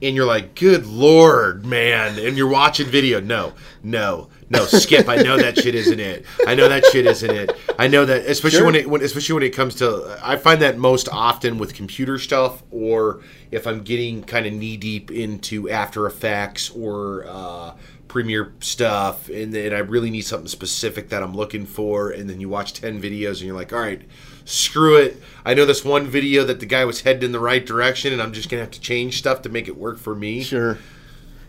and 0.00 0.14
you're 0.14 0.26
like, 0.26 0.54
"Good 0.54 0.86
lord, 0.86 1.66
man!" 1.66 2.18
And 2.18 2.36
you're 2.36 2.48
watching 2.48 2.86
video. 2.86 3.20
No, 3.20 3.54
no, 3.82 4.28
no. 4.50 4.64
Skip. 4.64 5.08
I 5.08 5.16
know 5.16 5.36
that 5.36 5.58
shit 5.58 5.74
isn't 5.74 6.00
it. 6.00 6.24
I 6.46 6.54
know 6.54 6.68
that 6.68 6.84
shit 6.86 7.06
isn't 7.06 7.30
it. 7.30 7.50
I 7.78 7.88
know 7.88 8.04
that, 8.04 8.26
especially 8.26 8.58
Sure. 8.58 8.66
when 8.66 8.74
it, 8.74 8.88
when, 8.88 9.02
especially 9.02 9.34
when 9.34 9.42
it 9.42 9.50
comes 9.54 9.74
to. 9.76 10.18
I 10.22 10.36
find 10.36 10.62
that 10.62 10.78
most 10.78 11.08
often 11.10 11.58
with 11.58 11.74
computer 11.74 12.18
stuff, 12.18 12.62
or 12.70 13.20
if 13.50 13.66
I'm 13.66 13.82
getting 13.82 14.22
kind 14.24 14.46
of 14.46 14.52
knee 14.52 14.76
deep 14.76 15.10
into 15.10 15.68
After 15.68 16.06
Effects 16.06 16.70
or 16.70 17.24
uh, 17.28 17.74
premiere 18.08 18.54
stuff 18.60 19.28
and 19.28 19.52
then 19.52 19.74
I 19.74 19.78
really 19.80 20.08
need 20.10 20.22
something 20.22 20.48
specific 20.48 21.10
that 21.10 21.22
I'm 21.22 21.34
looking 21.34 21.66
for 21.66 22.10
and 22.10 22.28
then 22.28 22.40
you 22.40 22.48
watch 22.48 22.72
10 22.72 23.02
videos 23.02 23.32
and 23.32 23.42
you're 23.42 23.54
like 23.54 23.70
all 23.70 23.80
right 23.80 24.00
screw 24.46 24.96
it 24.96 25.22
I 25.44 25.52
know 25.52 25.66
this 25.66 25.84
one 25.84 26.06
video 26.06 26.42
that 26.44 26.58
the 26.58 26.64
guy 26.64 26.86
was 26.86 27.02
headed 27.02 27.22
in 27.22 27.32
the 27.32 27.38
right 27.38 27.64
direction 27.64 28.14
and 28.14 28.22
I'm 28.22 28.32
just 28.32 28.48
gonna 28.48 28.62
have 28.62 28.70
to 28.70 28.80
change 28.80 29.18
stuff 29.18 29.42
to 29.42 29.50
make 29.50 29.68
it 29.68 29.76
work 29.76 29.98
for 29.98 30.14
me 30.14 30.42
Sure. 30.42 30.78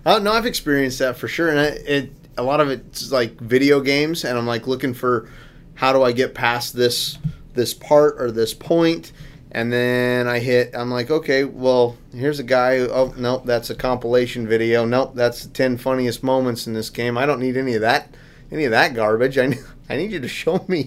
Uh, 0.05 0.19
no, 0.19 0.33
I've 0.33 0.45
experienced 0.45 0.99
that 0.99 1.17
for 1.17 1.27
sure, 1.29 1.49
and 1.49 1.59
I, 1.59 1.63
it 1.65 2.11
a 2.39 2.43
lot 2.43 2.59
of 2.61 2.69
it's 2.69 3.11
like 3.11 3.39
video 3.39 3.79
games, 3.81 4.23
and 4.25 4.37
I'm 4.37 4.47
like 4.47 4.67
looking 4.67 4.93
for 4.93 5.29
how 5.75 5.93
do 5.93 6.03
I 6.03 6.11
get 6.11 6.33
past 6.33 6.75
this 6.75 7.17
this 7.53 7.73
part 7.73 8.15
or 8.21 8.31
this 8.31 8.53
point, 8.53 9.11
and 9.51 9.71
then 9.71 10.27
I 10.27 10.39
hit. 10.39 10.71
I'm 10.73 10.91
like, 10.91 11.09
okay, 11.11 11.43
well, 11.43 11.97
here's 12.13 12.39
a 12.39 12.43
guy. 12.43 12.79
who- 12.79 12.89
Oh, 12.89 13.13
nope, 13.17 13.43
that's 13.45 13.69
a 13.69 13.75
compilation 13.75 14.47
video. 14.47 14.85
Nope, 14.85 15.13
that's 15.15 15.43
the 15.45 15.49
ten 15.53 15.77
funniest 15.77 16.23
moments 16.23 16.67
in 16.67 16.73
this 16.73 16.89
game. 16.89 17.17
I 17.17 17.25
don't 17.25 17.39
need 17.39 17.57
any 17.57 17.75
of 17.75 17.81
that, 17.81 18.15
any 18.51 18.65
of 18.65 18.71
that 18.71 18.93
garbage. 18.93 19.37
I 19.37 19.53
I 19.89 19.97
need 19.97 20.11
you 20.11 20.19
to 20.19 20.27
show 20.27 20.63
me, 20.67 20.85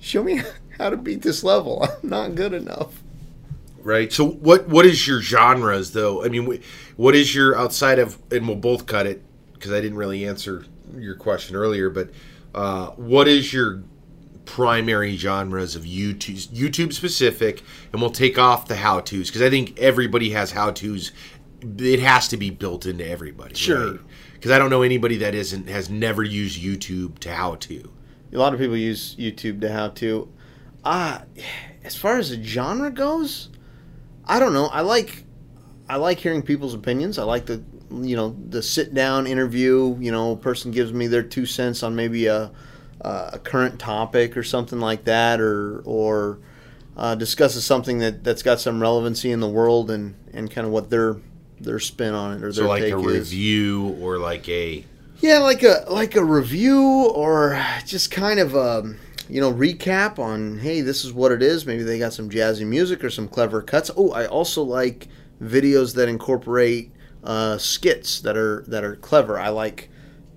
show 0.00 0.22
me 0.22 0.42
how 0.78 0.90
to 0.90 0.96
beat 0.96 1.22
this 1.22 1.42
level. 1.42 1.82
I'm 2.02 2.08
not 2.08 2.34
good 2.34 2.52
enough. 2.52 3.02
right 3.82 4.12
so 4.12 4.24
what 4.26 4.68
what 4.68 4.84
is 4.84 5.06
your 5.08 5.20
genres 5.22 5.92
though 5.92 6.22
I 6.24 6.28
mean 6.28 6.60
what 6.96 7.14
is 7.14 7.34
your 7.34 7.56
outside 7.56 7.98
of 7.98 8.18
and 8.30 8.46
we'll 8.46 8.56
both 8.56 8.84
cut 8.86 9.06
it 9.06 9.22
because 9.58 9.72
I 9.72 9.80
didn't 9.80 9.98
really 9.98 10.26
answer 10.26 10.64
your 10.96 11.14
question 11.14 11.56
earlier 11.56 11.90
but 11.90 12.10
uh, 12.54 12.88
what 12.90 13.28
is 13.28 13.52
your 13.52 13.82
primary 14.44 15.16
genres 15.16 15.76
of 15.76 15.82
YouTube 15.84 16.48
YouTube 16.48 16.92
specific 16.94 17.62
and 17.92 18.00
we'll 18.00 18.10
take 18.10 18.38
off 18.38 18.66
the 18.66 18.76
how 18.76 19.00
to's 19.00 19.28
because 19.28 19.42
I 19.42 19.50
think 19.50 19.78
everybody 19.78 20.30
has 20.30 20.52
how 20.52 20.70
to's 20.70 21.12
it 21.78 22.00
has 22.00 22.28
to 22.28 22.36
be 22.36 22.48
built 22.50 22.86
into 22.86 23.06
everybody 23.06 23.54
Sure. 23.54 23.98
because 24.32 24.50
I 24.50 24.58
don't 24.58 24.70
know 24.70 24.82
anybody 24.82 25.18
that 25.18 25.34
isn't 25.34 25.68
has 25.68 25.90
never 25.90 26.22
used 26.22 26.58
YouTube 26.62 27.18
to 27.20 27.32
how 27.34 27.56
to 27.56 27.92
A 28.32 28.38
lot 28.38 28.54
of 28.54 28.60
people 28.60 28.76
use 28.76 29.14
YouTube 29.16 29.60
to 29.62 29.72
how 29.72 29.88
to. 29.88 30.32
Uh, 30.84 31.20
as 31.84 31.96
far 31.96 32.18
as 32.18 32.30
the 32.30 32.42
genre 32.42 32.90
goes, 32.90 33.48
I 34.24 34.38
don't 34.38 34.52
know. 34.54 34.66
I 34.66 34.80
like 34.82 35.24
I 35.88 35.96
like 35.96 36.18
hearing 36.18 36.42
people's 36.42 36.74
opinions. 36.74 37.18
I 37.18 37.24
like 37.24 37.46
the 37.46 37.62
you 37.90 38.16
know 38.16 38.36
the 38.48 38.62
sit 38.62 38.94
down 38.94 39.26
interview. 39.26 39.96
You 40.00 40.12
know, 40.12 40.32
a 40.32 40.36
person 40.36 40.70
gives 40.70 40.92
me 40.92 41.06
their 41.06 41.22
two 41.22 41.46
cents 41.46 41.82
on 41.82 41.94
maybe 41.96 42.26
a 42.26 42.50
a 43.00 43.38
current 43.38 43.78
topic 43.78 44.36
or 44.36 44.42
something 44.42 44.80
like 44.80 45.04
that, 45.04 45.40
or 45.40 45.80
or 45.84 46.38
uh, 46.96 47.14
discusses 47.14 47.64
something 47.64 47.98
that 47.98 48.24
that's 48.24 48.42
got 48.42 48.60
some 48.60 48.80
relevancy 48.80 49.30
in 49.30 49.40
the 49.40 49.48
world 49.48 49.90
and 49.90 50.14
and 50.32 50.50
kind 50.50 50.66
of 50.66 50.72
what 50.72 50.90
their 50.90 51.16
their 51.60 51.78
spin 51.78 52.14
on 52.14 52.32
it 52.36 52.42
or 52.42 52.52
their 52.52 52.52
take 52.52 52.52
is. 52.52 52.56
so 52.56 52.66
like 52.68 52.82
take 52.82 52.92
a 52.94 52.98
is. 53.08 53.30
review 53.30 53.96
or 54.00 54.18
like 54.18 54.48
a 54.48 54.84
Yeah, 55.20 55.38
like 55.38 55.62
a 55.62 55.84
like 55.88 56.16
a 56.16 56.24
review 56.24 57.06
or 57.10 57.62
just 57.86 58.10
kind 58.10 58.40
of 58.40 58.54
a 58.54 58.94
you 59.28 59.40
know 59.40 59.52
recap 59.52 60.18
on 60.18 60.58
hey, 60.58 60.80
this 60.80 61.04
is 61.04 61.12
what 61.12 61.32
it 61.32 61.42
is. 61.42 61.66
Maybe 61.66 61.82
they 61.82 61.98
got 61.98 62.12
some 62.12 62.30
jazzy 62.30 62.66
music 62.66 63.04
or 63.04 63.10
some 63.10 63.28
clever 63.28 63.62
cuts. 63.62 63.90
Oh, 63.96 64.10
I 64.12 64.26
also 64.26 64.62
like 64.62 65.08
videos 65.42 65.94
that 65.94 66.08
incorporate 66.08 66.92
uh, 67.24 67.58
skits 67.58 68.20
that 68.20 68.36
are 68.36 68.64
that 68.68 68.84
are 68.84 68.96
clever. 68.96 69.38
I 69.38 69.48
like 69.48 69.90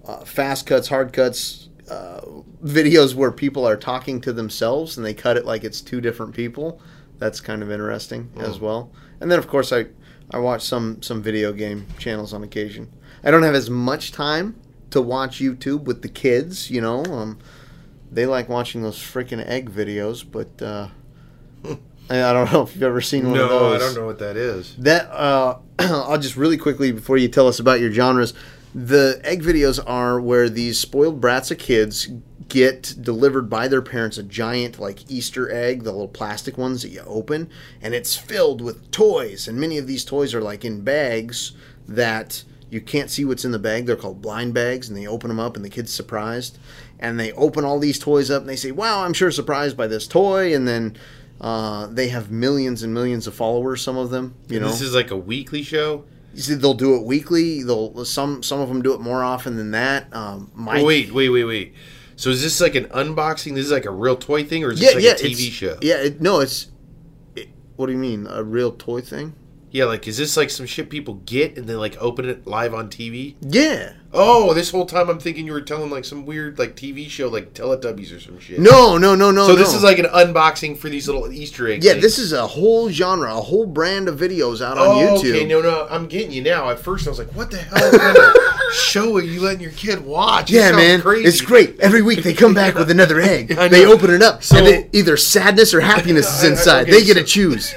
uh, 0.06 0.26
fast 0.26 0.66
cuts, 0.66 0.88
hard 0.88 1.14
cuts, 1.14 1.70
uh, 1.90 2.22
videos 2.64 3.14
where 3.14 3.32
people 3.32 3.68
are 3.68 3.78
talking 3.78 4.22
to 4.22 4.34
themselves 4.34 4.98
and 4.98 5.06
they 5.06 5.14
cut 5.14 5.38
it 5.38 5.46
like 5.46 5.64
it's 5.64 5.82
two 5.82 6.02
different 6.02 6.34
people. 6.34 6.82
That's 7.20 7.40
kind 7.40 7.62
of 7.62 7.72
interesting 7.72 8.32
as 8.38 8.60
well. 8.60 8.92
And 9.20 9.30
then 9.30 9.38
of 9.38 9.48
course 9.48 9.72
I 9.72 9.88
I 10.32 10.40
watch 10.40 10.64
some 10.64 11.02
some 11.02 11.22
video 11.22 11.52
game 11.52 11.86
channels 12.00 12.34
on 12.34 12.44
occasion. 12.44 12.92
I 13.24 13.32
don't 13.32 13.44
have 13.44 13.56
as 13.56 13.70
much 13.70 14.12
time 14.12 14.60
to 14.90 15.02
watch 15.02 15.40
YouTube 15.40 15.84
with 15.84 16.02
the 16.02 16.10
kids, 16.10 16.72
you 16.72 16.82
know. 16.82 17.04
Um, 17.06 17.40
they 18.12 18.26
like 18.26 18.50
watching 18.50 18.82
those 18.82 18.98
freaking 18.98 19.46
egg 19.46 19.70
videos, 19.70 20.26
but 20.30 20.62
uh, 20.62 20.88
I 22.20 22.34
don't 22.34 22.52
know 22.54 22.64
if 22.64 22.74
you've 22.74 22.84
ever 22.84 23.02
seen 23.02 23.30
one 23.30 23.40
of 23.40 23.50
no 23.50 23.60
those. 23.60 23.82
I 23.82 23.86
don't 23.86 23.96
know 23.96 24.06
what 24.06 24.20
that 24.20 24.38
is 24.38 24.76
That 24.78 25.10
uh, 25.12 25.58
I'll 25.80 26.18
just 26.18 26.36
really 26.36 26.58
quickly 26.58 26.92
before 26.92 27.18
you 27.18 27.28
tell 27.28 27.48
us 27.48 27.60
about 27.60 27.80
your 27.80 27.92
genres. 27.92 28.34
The 28.74 29.20
egg 29.24 29.44
videos 29.44 29.84
are 29.86 30.20
where 30.20 30.50
these 30.50 30.80
spoiled 30.80 31.20
brats 31.20 31.52
of 31.52 31.58
kids 31.58 32.10
get 32.48 32.96
delivered 33.02 33.50
by 33.50 33.68
their 33.68 33.82
parents 33.82 34.18
a 34.18 34.24
giant 34.24 34.78
like 34.78 35.10
Easter 35.10 35.50
egg, 35.52 35.84
the 35.84 35.92
little 35.92 36.08
plastic 36.08 36.58
ones 36.58 36.82
that 36.82 36.90
you 36.90 37.02
open, 37.06 37.50
and 37.82 37.94
it's 37.94 38.16
filled 38.16 38.62
with 38.62 38.92
toys. 38.92 39.48
And 39.48 39.60
many 39.60 39.78
of 39.78 39.88
these 39.88 40.04
toys 40.04 40.34
are 40.34 40.42
like 40.42 40.66
in 40.66 40.82
bags 40.82 41.54
that 41.88 42.44
you 42.70 42.82
can't 42.82 43.10
see 43.10 43.26
what's 43.26 43.46
in 43.46 43.52
the 43.52 43.60
bag. 43.60 43.86
They're 43.86 43.96
called 43.96 44.22
blind 44.22 44.54
bags, 44.54 44.88
and 44.88 44.98
they 44.98 45.08
open 45.08 45.28
them 45.28 45.40
up, 45.40 45.56
and 45.56 45.64
the 45.64 45.70
kid's 45.70 45.94
surprised. 45.94 46.58
And 47.00 47.20
they 47.20 47.32
open 47.34 47.66
all 47.66 47.80
these 47.80 48.00
toys 48.00 48.30
up, 48.30 48.42
and 48.42 48.50
they 48.50 48.56
say, 48.56 48.72
"Wow, 48.72 49.04
I'm 49.04 49.14
sure 49.14 49.32
surprised 49.32 49.76
by 49.76 49.88
this 49.88 50.08
toy." 50.08 50.56
And 50.56 50.68
then 50.68 50.96
uh, 51.42 51.88
they 51.88 52.08
have 52.08 52.32
millions 52.32 52.84
and 52.84 52.94
millions 52.94 53.28
of 53.28 53.34
followers. 53.34 53.82
Some 53.82 53.98
of 53.98 54.10
them, 54.12 54.36
you 54.48 54.58
And 54.58 54.66
know, 54.66 54.72
this 54.72 54.82
is 54.82 54.96
like 54.96 55.12
a 55.12 55.18
weekly 55.18 55.64
show 55.64 56.06
you 56.34 56.42
see, 56.42 56.54
they'll 56.54 56.74
do 56.74 56.96
it 56.96 57.04
weekly. 57.04 57.64
They'll 57.64 58.06
some 58.06 58.42
some 58.44 58.60
of 58.62 58.70
them 58.70 58.82
do 58.82 58.94
it 58.94 59.02
more 59.02 59.24
often 59.24 59.58
than 59.58 59.72
that. 59.72 60.14
Um, 60.16 60.52
my 60.56 60.80
Oh, 60.80 60.86
wait, 60.86 61.12
wait, 61.14 61.30
wait, 61.30 61.44
wait. 61.44 61.74
So 62.16 62.30
is 62.30 62.42
this 62.42 62.62
like 62.62 62.76
an 62.76 62.86
unboxing? 62.86 63.56
This 63.56 63.66
is 63.66 63.72
like 63.72 63.86
a 63.86 63.92
real 63.92 64.16
toy 64.16 64.44
thing, 64.44 64.64
or 64.64 64.72
is 64.72 64.80
this 64.80 64.90
yeah, 64.90 64.96
like 64.96 65.22
yeah, 65.22 65.28
a 65.28 65.32
TV 65.32 65.52
show? 65.52 65.78
Yeah, 65.82 65.96
it, 65.96 66.22
no, 66.22 66.40
it's. 66.40 66.70
It, 67.36 67.50
what 67.76 67.88
do 67.88 67.94
you 67.94 67.98
mean, 67.98 68.28
a 68.30 68.44
real 68.44 68.72
toy 68.72 69.02
thing? 69.02 69.34
Yeah, 69.72 69.86
like 69.86 70.08
is 70.08 70.18
this 70.18 70.38
like 70.38 70.50
some 70.50 70.66
shit 70.66 70.90
people 70.90 71.16
get 71.26 71.58
and 71.58 71.68
they 71.68 71.76
like 71.76 71.98
open 72.02 72.30
it 72.30 72.48
live 72.48 72.74
on 72.74 72.90
TV? 72.90 73.36
Yeah. 73.42 73.94
Oh, 74.14 74.54
this 74.54 74.72
whole 74.72 74.86
time 74.86 75.10
I'm 75.10 75.20
thinking 75.20 75.46
you 75.46 75.54
were 75.54 75.62
telling 75.62 75.90
like 75.90 76.04
some 76.04 76.26
weird 76.26 76.60
like 76.60 76.76
TV 76.76 77.10
show 77.10 77.30
like 77.30 77.54
Teletubbies 77.54 78.14
or 78.16 78.20
some 78.20 78.40
shit. 78.40 78.60
No, 78.60 78.98
no, 78.98 79.16
no, 79.16 79.32
no. 79.32 79.48
So 79.48 79.56
this 79.56 79.74
is 79.74 79.84
like 79.84 80.00
an 80.00 80.06
unboxing 80.06 80.78
for 80.78 80.90
these 80.90 81.08
little 81.08 81.32
Easter 81.32 81.70
eggs. 81.70 81.86
Yeah, 81.86 81.94
this 81.94 82.20
is 82.20 82.34
a 82.34 82.46
whole 82.46 82.90
genre, 82.90 83.34
a 83.34 83.40
whole 83.42 83.66
brand 83.66 84.10
of 84.10 84.20
videos 84.20 84.62
out 84.62 84.78
on 84.78 84.86
Oh, 84.88 85.18
YouTube. 85.18 85.36
okay, 85.36 85.46
no, 85.46 85.62
no, 85.62 85.88
I'm 85.90 86.08
getting 86.08 86.32
you 86.32 86.42
now. 86.42 86.70
At 86.70 86.80
first, 86.80 87.08
I 87.08 87.10
was 87.10 87.20
like, 87.20 87.34
"What 87.36 87.52
the 87.52 87.58
hell 87.58 87.92
kind 87.98 88.18
of 88.18 88.36
show 88.74 89.16
are 89.16 89.22
you 89.22 89.40
letting 89.40 89.62
your 89.62 89.72
kid 89.72 90.02
watch?" 90.06 90.52
It 90.52 90.56
Yeah, 90.56 90.72
man, 90.74 91.00
crazy. 91.02 91.30
it's 91.30 91.40
great. 91.40 91.80
Every 91.80 92.02
week 92.02 92.22
they 92.24 92.34
come 92.34 92.54
back 92.54 92.76
with 92.76 92.92
another 92.98 93.22
egg. 93.22 93.48
They 93.48 93.86
open 93.86 94.10
it 94.12 94.22
up, 94.22 94.44
So- 94.44 94.58
and 94.58 94.94
either 94.94 95.16
sadness 95.16 95.74
or 95.74 95.80
happiness 95.80 96.28
is 96.28 96.44
I- 96.44 96.48
I- 96.48 96.50
inside. 96.52 96.82
okay, 96.84 96.92
they 96.92 97.06
get 97.06 97.16
so- 97.16 97.22
to 97.22 97.26
choose. 97.26 97.74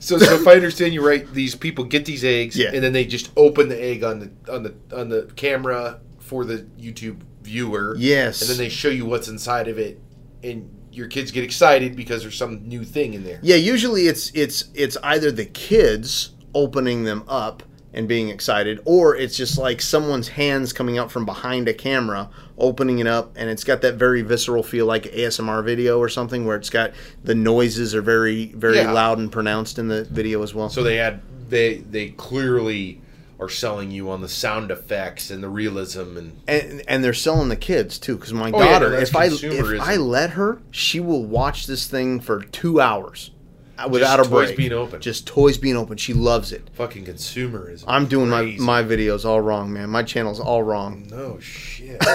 So, 0.00 0.18
so 0.18 0.34
if 0.34 0.46
I 0.46 0.52
understand 0.54 0.92
you 0.94 1.06
right, 1.06 1.30
these 1.32 1.54
people 1.54 1.84
get 1.84 2.04
these 2.04 2.24
eggs, 2.24 2.54
Yeah. 2.56 2.70
and 2.72 2.82
then 2.84 2.92
they 2.92 3.04
just 3.06 3.30
open 3.36 3.68
the 3.70 3.82
egg 3.82 4.02
on 4.04 4.18
the 4.20 4.30
on 4.52 4.62
the 4.62 4.74
on 4.94 5.08
the 5.08 5.30
camera 5.36 5.69
for 6.18 6.44
the 6.44 6.66
YouTube 6.78 7.20
viewer. 7.42 7.94
Yes. 7.98 8.40
and 8.42 8.50
then 8.50 8.58
they 8.58 8.68
show 8.68 8.88
you 8.88 9.04
what's 9.06 9.28
inside 9.28 9.68
of 9.68 9.78
it, 9.78 10.00
and 10.42 10.68
your 10.92 11.06
kids 11.06 11.30
get 11.30 11.44
excited 11.44 11.94
because 11.96 12.22
there's 12.22 12.36
some 12.36 12.66
new 12.68 12.84
thing 12.84 13.14
in 13.14 13.24
there. 13.24 13.38
Yeah, 13.42 13.56
usually 13.56 14.06
it's 14.06 14.30
it's 14.34 14.64
it's 14.74 14.96
either 15.02 15.30
the 15.32 15.46
kids 15.46 16.30
opening 16.54 17.04
them 17.04 17.22
up 17.28 17.62
and 17.92 18.06
being 18.06 18.28
excited, 18.28 18.80
or 18.84 19.16
it's 19.16 19.36
just 19.36 19.58
like 19.58 19.80
someone's 19.82 20.28
hands 20.28 20.72
coming 20.72 20.96
out 20.98 21.10
from 21.10 21.24
behind 21.26 21.66
a 21.68 21.74
camera, 21.74 22.30
opening 22.56 23.00
it 23.00 23.06
up, 23.08 23.32
and 23.36 23.50
it's 23.50 23.64
got 23.64 23.80
that 23.82 23.94
very 23.94 24.22
visceral 24.22 24.62
feel, 24.62 24.86
like 24.86 25.04
ASMR 25.12 25.64
video 25.64 25.98
or 25.98 26.08
something, 26.08 26.44
where 26.46 26.56
it's 26.56 26.70
got 26.70 26.92
the 27.24 27.34
noises 27.34 27.94
are 27.94 28.02
very 28.02 28.46
very 28.54 28.76
Yeah. 28.76 28.92
loud 28.92 29.18
and 29.18 29.30
pronounced 29.32 29.78
in 29.78 29.88
the 29.88 30.04
video 30.04 30.42
as 30.42 30.54
well. 30.54 30.68
So 30.70 30.82
they 30.84 30.96
had 30.96 31.20
they 31.48 31.78
they 31.78 32.08
clearly 32.10 33.00
are 33.40 33.48
selling 33.48 33.90
you 33.90 34.10
on 34.10 34.20
the 34.20 34.28
sound 34.28 34.70
effects 34.70 35.30
and 35.30 35.42
the 35.42 35.48
realism 35.48 36.16
and 36.18 36.40
and 36.46 36.82
and 36.86 37.02
they're 37.02 37.14
selling 37.14 37.48
the 37.48 37.56
kids 37.56 37.98
too, 37.98 38.16
because 38.16 38.32
my 38.34 38.48
Oh, 38.50 38.58
daughter, 38.58 38.90
that's 38.90 39.10
if 39.10 39.16
I 39.16 39.26
if. 39.26 39.80
I 39.80 39.96
let 39.96 40.30
her, 40.30 40.60
she 40.70 41.00
will 41.00 41.24
watch 41.24 41.66
this 41.66 41.86
thing 41.88 42.20
for 42.20 42.42
two 42.42 42.80
hours 42.80 43.30
uh, 43.78 43.88
without 43.90 44.20
a 44.20 44.24
toys 44.24 44.48
break. 44.48 44.56
being 44.58 44.72
open. 44.72 45.00
just 45.00 45.26
toys 45.26 45.56
being 45.56 45.76
open. 45.76 45.96
She 45.96 46.12
loves 46.12 46.52
it. 46.52 46.68
fucking 46.74 47.06
consumerism. 47.06 47.84
I'm 47.88 48.06
doing 48.06 48.28
my, 48.28 48.42
Crazy. 48.42 48.60
my 48.62 48.82
videos 48.82 49.24
all 49.24 49.40
wrong, 49.40 49.72
man. 49.72 49.88
My 49.88 50.02
channel's 50.02 50.38
all 50.40 50.62
wrong. 50.62 51.06
no 51.10 51.38
shit. 51.40 51.98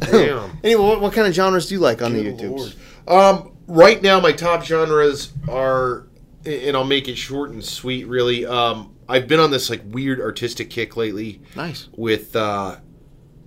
Damn. 0.00 0.58
Anyway, 0.62 0.82
what, 0.82 1.00
what 1.00 1.12
kind 1.12 1.26
of 1.26 1.34
genres 1.34 1.68
do 1.68 1.74
you 1.74 1.80
like 1.80 2.02
on 2.02 2.12
the 2.12 2.22
Good 2.22 2.38
YouTubes? 2.38 2.74
Lord. 3.06 3.36
Um, 3.46 3.52
right 3.66 4.00
now, 4.02 4.20
my 4.20 4.32
top 4.32 4.64
genres 4.64 5.32
are, 5.48 6.06
and 6.44 6.76
I'll 6.76 6.84
make 6.84 7.08
it 7.08 7.16
short 7.16 7.50
and 7.50 7.64
sweet. 7.64 8.06
Really, 8.06 8.46
um, 8.46 8.94
I've 9.08 9.26
been 9.26 9.40
on 9.40 9.50
this 9.50 9.70
like 9.70 9.82
weird 9.86 10.20
artistic 10.20 10.68
kick 10.70 10.96
lately 10.96 11.40
Nice. 11.56 11.88
with 11.96 12.36
uh, 12.36 12.76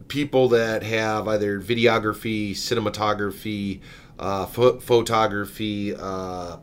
people 0.08 0.50
that 0.50 0.84
have 0.84 1.27
either 1.27 1.60
videography, 1.62 2.51
cinematography, 2.51 3.82
uh, 4.18 4.46
pho- 4.48 4.80
photography, 4.80 5.96
uh, 5.96 6.58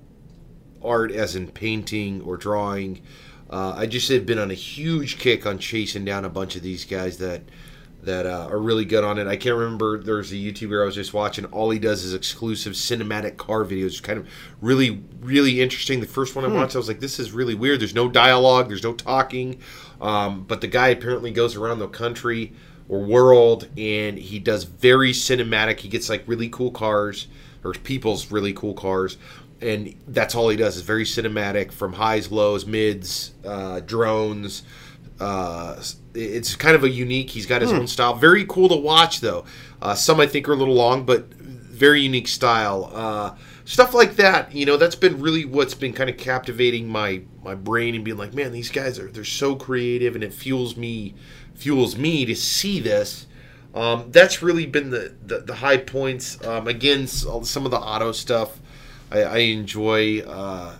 art 0.82 1.10
as 1.12 1.36
in 1.36 1.48
painting 1.48 2.20
or 2.22 2.36
drawing. 2.36 3.02
Uh, 3.50 3.74
I 3.76 3.86
just 3.86 4.08
have 4.10 4.26
been 4.26 4.38
on 4.38 4.50
a 4.50 4.54
huge 4.54 5.18
kick 5.18 5.46
on 5.46 5.58
chasing 5.58 6.04
down 6.04 6.24
a 6.24 6.28
bunch 6.28 6.56
of 6.56 6.62
these 6.62 6.84
guys 6.84 7.18
that 7.18 7.42
that 8.08 8.24
uh, 8.24 8.48
are 8.50 8.58
really 8.58 8.86
good 8.86 9.04
on 9.04 9.18
it. 9.18 9.26
I 9.26 9.36
can't 9.36 9.54
remember. 9.54 9.98
There's 10.02 10.32
a 10.32 10.34
YouTuber 10.34 10.82
I 10.82 10.86
was 10.86 10.94
just 10.94 11.12
watching. 11.12 11.44
All 11.46 11.68
he 11.68 11.78
does 11.78 12.04
is 12.04 12.14
exclusive 12.14 12.72
cinematic 12.72 13.36
car 13.36 13.64
videos. 13.64 14.02
Kind 14.02 14.18
of 14.18 14.28
really, 14.62 15.04
really 15.20 15.60
interesting. 15.60 16.00
The 16.00 16.06
first 16.06 16.34
one 16.34 16.44
I 16.44 16.48
watched, 16.48 16.74
I 16.74 16.78
was 16.78 16.88
like, 16.88 17.00
this 17.00 17.18
is 17.18 17.32
really 17.32 17.54
weird. 17.54 17.80
There's 17.80 17.94
no 17.94 18.08
dialogue. 18.08 18.68
There's 18.68 18.82
no 18.82 18.94
talking. 18.94 19.60
Um, 20.00 20.44
but 20.44 20.62
the 20.62 20.66
guy 20.66 20.88
apparently 20.88 21.30
goes 21.30 21.54
around 21.54 21.80
the 21.80 21.88
country 21.88 22.54
or 22.88 23.00
world 23.00 23.68
and 23.76 24.18
he 24.18 24.38
does 24.38 24.64
very 24.64 25.12
cinematic. 25.12 25.80
He 25.80 25.88
gets 25.88 26.08
like 26.08 26.24
really 26.26 26.48
cool 26.48 26.70
cars 26.70 27.26
or 27.62 27.72
people's 27.74 28.30
really 28.30 28.54
cool 28.54 28.72
cars. 28.74 29.18
And 29.60 29.94
that's 30.06 30.34
all 30.34 30.48
he 30.48 30.56
does 30.56 30.76
is 30.76 30.82
very 30.82 31.04
cinematic 31.04 31.72
from 31.72 31.92
highs, 31.92 32.32
lows, 32.32 32.64
mids, 32.64 33.32
uh, 33.44 33.80
drones. 33.80 34.62
Uh, 35.20 35.82
it's 36.18 36.56
kind 36.56 36.74
of 36.74 36.84
a 36.84 36.88
unique. 36.88 37.30
He's 37.30 37.46
got 37.46 37.62
his 37.62 37.72
own 37.72 37.86
style. 37.86 38.14
Very 38.14 38.44
cool 38.46 38.68
to 38.68 38.76
watch, 38.76 39.20
though. 39.20 39.44
Uh, 39.80 39.94
some 39.94 40.20
I 40.20 40.26
think 40.26 40.48
are 40.48 40.52
a 40.52 40.56
little 40.56 40.74
long, 40.74 41.04
but 41.04 41.32
very 41.34 42.02
unique 42.02 42.28
style. 42.28 42.90
Uh, 42.92 43.36
stuff 43.64 43.94
like 43.94 44.16
that, 44.16 44.52
you 44.54 44.66
know, 44.66 44.76
that's 44.76 44.96
been 44.96 45.20
really 45.20 45.44
what's 45.44 45.74
been 45.74 45.92
kind 45.92 46.10
of 46.10 46.16
captivating 46.16 46.88
my 46.88 47.22
my 47.44 47.54
brain 47.54 47.94
and 47.94 48.04
being 48.04 48.16
like, 48.16 48.34
man, 48.34 48.52
these 48.52 48.70
guys 48.70 48.98
are 48.98 49.10
they're 49.10 49.24
so 49.24 49.54
creative, 49.54 50.14
and 50.14 50.24
it 50.24 50.34
fuels 50.34 50.76
me 50.76 51.14
fuels 51.54 51.96
me 51.96 52.24
to 52.24 52.34
see 52.34 52.80
this. 52.80 53.26
Um, 53.74 54.10
that's 54.10 54.42
really 54.42 54.66
been 54.66 54.90
the 54.90 55.14
the, 55.24 55.40
the 55.40 55.54
high 55.56 55.76
points. 55.76 56.44
Um, 56.44 56.66
again, 56.66 57.06
some 57.06 57.64
of 57.64 57.70
the 57.70 57.78
auto 57.78 58.12
stuff 58.12 58.58
I, 59.10 59.22
I 59.22 59.38
enjoy. 59.38 60.20
Uh, 60.20 60.76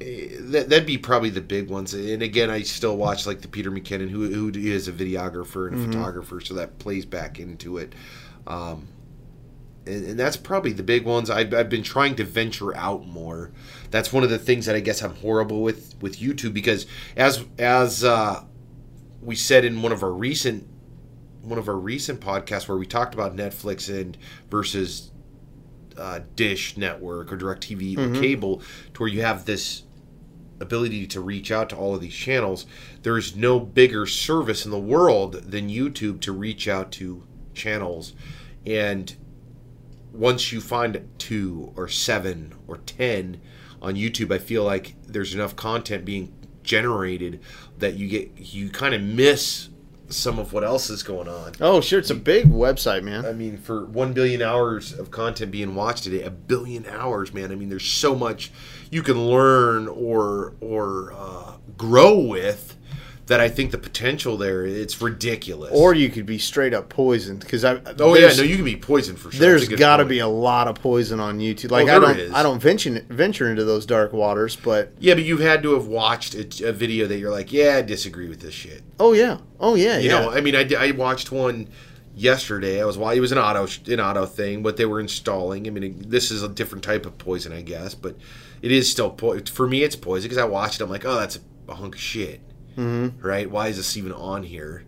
that, 0.00 0.66
that'd 0.70 0.86
be 0.86 0.96
probably 0.98 1.30
the 1.30 1.42
big 1.42 1.68
ones. 1.68 1.92
And 1.92 2.22
again, 2.22 2.50
I 2.50 2.62
still 2.62 2.96
watch 2.96 3.26
like 3.26 3.42
the 3.42 3.48
Peter 3.48 3.70
McKinnon, 3.70 4.08
who 4.08 4.28
who 4.30 4.50
is 4.58 4.88
a 4.88 4.92
videographer 4.92 5.68
and 5.68 5.76
a 5.76 5.86
photographer, 5.86 6.40
so 6.40 6.54
that 6.54 6.78
plays 6.78 7.04
back 7.04 7.38
into 7.38 7.76
it. 7.76 7.94
Um, 8.46 8.88
and, 9.86 10.04
and 10.06 10.18
that's 10.18 10.36
probably 10.36 10.72
the 10.72 10.82
big 10.82 11.04
ones. 11.04 11.28
I've, 11.30 11.52
I've 11.52 11.68
been 11.68 11.82
trying 11.82 12.16
to 12.16 12.24
venture 12.24 12.74
out 12.76 13.06
more. 13.06 13.50
That's 13.90 14.12
one 14.12 14.24
of 14.24 14.30
the 14.30 14.38
things 14.38 14.66
that 14.66 14.76
I 14.76 14.80
guess 14.80 15.02
I'm 15.02 15.16
horrible 15.16 15.62
with 15.62 15.94
with 16.00 16.18
YouTube 16.18 16.54
because 16.54 16.86
as 17.16 17.44
as 17.58 18.02
uh, 18.02 18.42
we 19.20 19.36
said 19.36 19.64
in 19.64 19.82
one 19.82 19.92
of 19.92 20.02
our 20.02 20.12
recent 20.12 20.66
one 21.42 21.58
of 21.58 21.68
our 21.68 21.76
recent 21.76 22.20
podcasts 22.20 22.68
where 22.68 22.76
we 22.76 22.86
talked 22.86 23.14
about 23.14 23.36
Netflix 23.36 23.88
and 23.88 24.16
versus 24.50 25.10
uh, 25.96 26.20
Dish 26.36 26.76
Network 26.76 27.32
or 27.32 27.36
DirecTV 27.36 27.98
or 27.98 28.20
cable, 28.20 28.62
to 28.94 29.00
where 29.00 29.08
you 29.08 29.22
have 29.22 29.44
this 29.44 29.82
ability 30.60 31.06
to 31.08 31.20
reach 31.20 31.50
out 31.50 31.70
to 31.70 31.76
all 31.76 31.94
of 31.94 32.00
these 32.00 32.14
channels. 32.14 32.66
There 33.02 33.16
is 33.16 33.34
no 33.34 33.58
bigger 33.58 34.06
service 34.06 34.64
in 34.64 34.70
the 34.70 34.78
world 34.78 35.34
than 35.34 35.68
YouTube 35.68 36.20
to 36.20 36.32
reach 36.32 36.68
out 36.68 36.92
to 36.92 37.26
channels, 37.54 38.14
and 38.66 39.14
once 40.12 40.52
you 40.52 40.60
find 40.60 41.08
two 41.18 41.72
or 41.76 41.88
seven 41.88 42.54
or 42.66 42.78
ten 42.78 43.40
on 43.80 43.94
YouTube, 43.94 44.32
I 44.32 44.38
feel 44.38 44.64
like 44.64 44.94
there's 45.06 45.34
enough 45.34 45.56
content 45.56 46.04
being 46.04 46.34
generated 46.62 47.40
that 47.78 47.94
you 47.94 48.08
get 48.08 48.30
you 48.36 48.70
kind 48.70 48.94
of 48.94 49.02
miss 49.02 49.70
some 50.08 50.38
of 50.38 50.52
what 50.52 50.64
else 50.64 50.90
is 50.90 51.02
going 51.02 51.28
on. 51.28 51.52
Oh, 51.60 51.80
sure. 51.80 51.98
It's 51.98 52.10
a 52.10 52.16
big 52.16 52.46
website, 52.46 53.02
man. 53.04 53.24
I 53.24 53.32
mean, 53.32 53.56
for 53.56 53.86
one 53.86 54.12
billion 54.12 54.42
hours 54.42 54.92
of 54.92 55.10
content 55.10 55.52
being 55.52 55.74
watched 55.74 56.04
today, 56.04 56.22
a 56.22 56.30
billion 56.30 56.84
hours, 56.86 57.32
man. 57.32 57.52
I 57.52 57.54
mean, 57.54 57.68
there's 57.68 57.86
so 57.86 58.14
much 58.14 58.50
you 58.90 59.02
can 59.02 59.26
learn 59.28 59.88
or 59.88 60.54
or 60.60 61.12
uh, 61.16 61.52
grow 61.76 62.18
with 62.18 62.76
that 63.26 63.38
I 63.38 63.48
think 63.48 63.70
the 63.70 63.78
potential 63.78 64.36
there 64.36 64.66
it's 64.66 65.00
ridiculous. 65.00 65.70
Or 65.72 65.94
you 65.94 66.08
could 66.10 66.26
be 66.26 66.36
straight 66.38 66.74
up 66.74 66.88
poisoned 66.88 67.38
because 67.40 67.64
I. 67.64 67.80
oh 68.00 68.16
yeah, 68.16 68.32
no, 68.36 68.42
you 68.42 68.56
can 68.56 68.64
be 68.64 68.74
poisoned 68.74 69.20
for 69.20 69.30
sure. 69.30 69.38
There's 69.40 69.68
got 69.68 69.98
to 69.98 70.04
be 70.04 70.18
a 70.18 70.26
lot 70.26 70.66
of 70.66 70.74
poison 70.74 71.20
on 71.20 71.38
YouTube. 71.38 71.70
Like 71.70 71.86
Oh, 71.88 71.96
I 71.96 71.98
don't, 72.00 72.18
is. 72.18 72.32
I 72.34 72.42
don't 72.42 72.60
venture 72.60 73.04
venture 73.08 73.48
into 73.48 73.64
those 73.64 73.86
dark 73.86 74.12
waters, 74.12 74.56
but 74.56 74.92
Yeah, 74.98 75.14
but 75.14 75.22
you've 75.22 75.38
had 75.38 75.62
to 75.62 75.74
have 75.74 75.86
watched 75.86 76.34
a, 76.34 76.68
a 76.68 76.72
video 76.72 77.06
that 77.06 77.18
you're 77.18 77.30
like, 77.30 77.52
yeah, 77.52 77.76
I 77.76 77.82
disagree 77.82 78.28
with 78.28 78.40
this 78.40 78.54
shit. 78.54 78.82
oh 78.98 79.12
yeah, 79.12 79.38
oh 79.60 79.76
yeah, 79.76 79.98
You 79.98 80.10
yeah. 80.10 80.20
know, 80.22 80.30
I 80.32 80.40
mean, 80.40 80.56
I, 80.56 80.68
I 80.76 80.90
watched 80.90 81.30
one 81.30 81.68
yesterday. 82.16 82.82
I 82.82 82.84
was 82.84 82.98
wa- 82.98 83.10
it 83.10 83.20
was 83.20 83.30
an 83.30 83.38
auto 83.38 83.68
an 83.92 84.00
auto 84.00 84.26
thing, 84.26 84.64
but 84.64 84.76
they 84.76 84.86
were 84.86 84.98
installing. 84.98 85.68
I 85.68 85.70
mean, 85.70 86.04
this 86.08 86.32
is 86.32 86.42
a 86.42 86.48
different 86.48 86.82
type 86.82 87.06
of 87.06 87.16
poison, 87.18 87.52
I 87.52 87.62
guess, 87.62 87.94
but 87.94 88.16
it 88.62 88.72
is 88.72 88.90
still 88.90 89.10
po- 89.10 89.40
for 89.40 89.66
me. 89.66 89.82
It's 89.82 89.96
poison 89.96 90.28
because 90.28 90.38
I 90.38 90.44
watched 90.44 90.80
it. 90.80 90.84
I'm 90.84 90.90
like, 90.90 91.04
oh, 91.04 91.18
that's 91.18 91.38
a 91.68 91.74
hunk 91.74 91.94
of 91.94 92.00
shit, 92.00 92.40
mm-hmm. 92.76 93.20
right? 93.26 93.50
Why 93.50 93.68
is 93.68 93.76
this 93.76 93.96
even 93.96 94.12
on 94.12 94.42
here? 94.42 94.84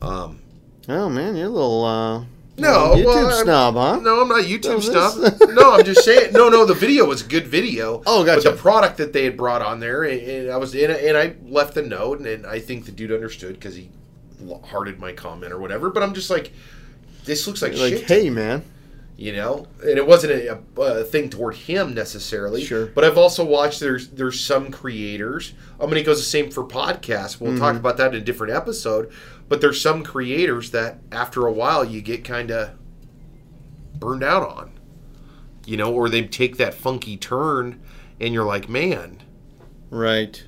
Um, 0.00 0.40
oh 0.88 1.08
man, 1.08 1.36
you're 1.36 1.46
a 1.46 1.50
little 1.50 1.84
uh, 1.84 2.24
no, 2.58 2.94
YouTube 2.94 3.04
well, 3.04 3.44
snob, 3.44 3.74
huh? 3.74 3.96
No, 4.00 4.22
I'm 4.22 4.28
not 4.28 4.44
YouTube 4.44 4.82
stuff. 4.82 5.14
this- 5.14 5.48
no, 5.54 5.74
I'm 5.74 5.84
just 5.84 6.04
saying. 6.04 6.32
No, 6.32 6.48
no, 6.48 6.64
the 6.64 6.74
video 6.74 7.06
was 7.06 7.22
a 7.22 7.28
good 7.28 7.46
video. 7.46 8.02
Oh, 8.06 8.24
gotcha. 8.24 8.42
But 8.44 8.56
the 8.56 8.60
product 8.60 8.96
that 8.98 9.12
they 9.12 9.24
had 9.24 9.36
brought 9.36 9.62
on 9.62 9.80
there, 9.80 10.04
and, 10.04 10.20
and 10.20 10.50
I 10.50 10.56
was 10.56 10.74
in, 10.74 10.90
and 10.90 11.16
I 11.16 11.34
left 11.44 11.76
a 11.76 11.82
note, 11.82 12.18
and, 12.18 12.26
and 12.26 12.46
I 12.46 12.58
think 12.58 12.86
the 12.86 12.92
dude 12.92 13.12
understood 13.12 13.54
because 13.54 13.76
he 13.76 13.90
hearted 14.64 14.98
my 14.98 15.12
comment 15.12 15.52
or 15.52 15.58
whatever. 15.58 15.90
But 15.90 16.02
I'm 16.02 16.14
just 16.14 16.30
like, 16.30 16.52
this 17.24 17.46
looks 17.46 17.62
like, 17.62 17.76
like, 17.76 17.94
shit, 17.94 18.08
hey 18.08 18.30
man, 18.30 18.64
you 19.18 19.32
know. 19.34 19.66
And 19.82 19.98
it 19.98 20.06
wasn't 20.06 20.32
a, 20.32 20.58
a, 20.78 20.80
a 21.00 21.04
thing 21.04 21.28
toward 21.28 21.56
him 21.56 21.92
necessarily. 21.92 22.64
Sure. 22.64 22.86
But 22.86 23.04
I've 23.04 23.18
also 23.18 23.44
watched 23.44 23.80
there's 23.80 24.08
there's 24.08 24.40
some 24.40 24.70
creators. 24.70 25.52
I 25.78 25.84
mean, 25.84 25.98
it 25.98 26.04
goes 26.06 26.18
the 26.18 26.24
same 26.24 26.50
for 26.50 26.64
podcasts. 26.64 27.38
We'll 27.38 27.50
Mm-hmm. 27.52 27.60
talk 27.60 27.76
about 27.76 27.98
that 27.98 28.14
in 28.14 28.22
a 28.22 28.24
different 28.24 28.54
episode. 28.54 29.12
But 29.48 29.60
there's 29.60 29.80
some 29.80 30.02
creators 30.04 30.70
that 30.70 31.00
after 31.12 31.46
a 31.46 31.52
while 31.52 31.84
you 31.84 32.00
get 32.00 32.24
kind 32.24 32.50
of 32.50 32.70
burned 33.98 34.22
out 34.22 34.42
on, 34.48 34.70
you 35.66 35.76
know, 35.76 35.92
or 35.92 36.08
they 36.08 36.22
take 36.22 36.56
that 36.58 36.74
funky 36.74 37.16
turn, 37.16 37.80
and 38.20 38.32
you're 38.34 38.44
like, 38.44 38.68
man, 38.68 39.22
right? 39.90 40.44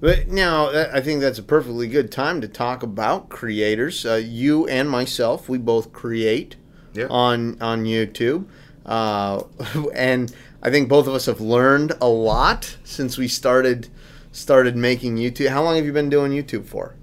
But 0.00 0.28
now 0.28 0.68
I 0.92 1.00
think 1.00 1.20
that's 1.20 1.38
a 1.38 1.42
perfectly 1.42 1.86
good 1.86 2.10
time 2.10 2.40
to 2.40 2.48
talk 2.48 2.82
about 2.82 3.28
creators. 3.28 4.04
Uh, 4.04 4.14
you 4.14 4.66
and 4.66 4.88
myself, 4.90 5.48
we 5.48 5.58
both 5.58 5.92
create 5.92 6.56
Yeah. 6.94 7.06
on 7.08 7.60
on 7.60 7.84
YouTube, 7.84 8.46
uh, 8.86 9.42
and 9.94 10.34
I 10.62 10.70
think 10.70 10.88
both 10.88 11.06
of 11.06 11.14
us 11.14 11.26
have 11.26 11.40
learned 11.40 11.92
a 12.00 12.08
lot 12.08 12.76
since 12.84 13.18
we 13.18 13.28
started 13.28 13.88
started 14.32 14.76
making 14.76 15.16
YouTube. 15.16 15.48
How 15.48 15.62
long 15.62 15.76
have 15.76 15.84
you 15.84 15.92
been 15.92 16.10
doing 16.10 16.32
YouTube 16.32 16.66
for? 16.66 16.94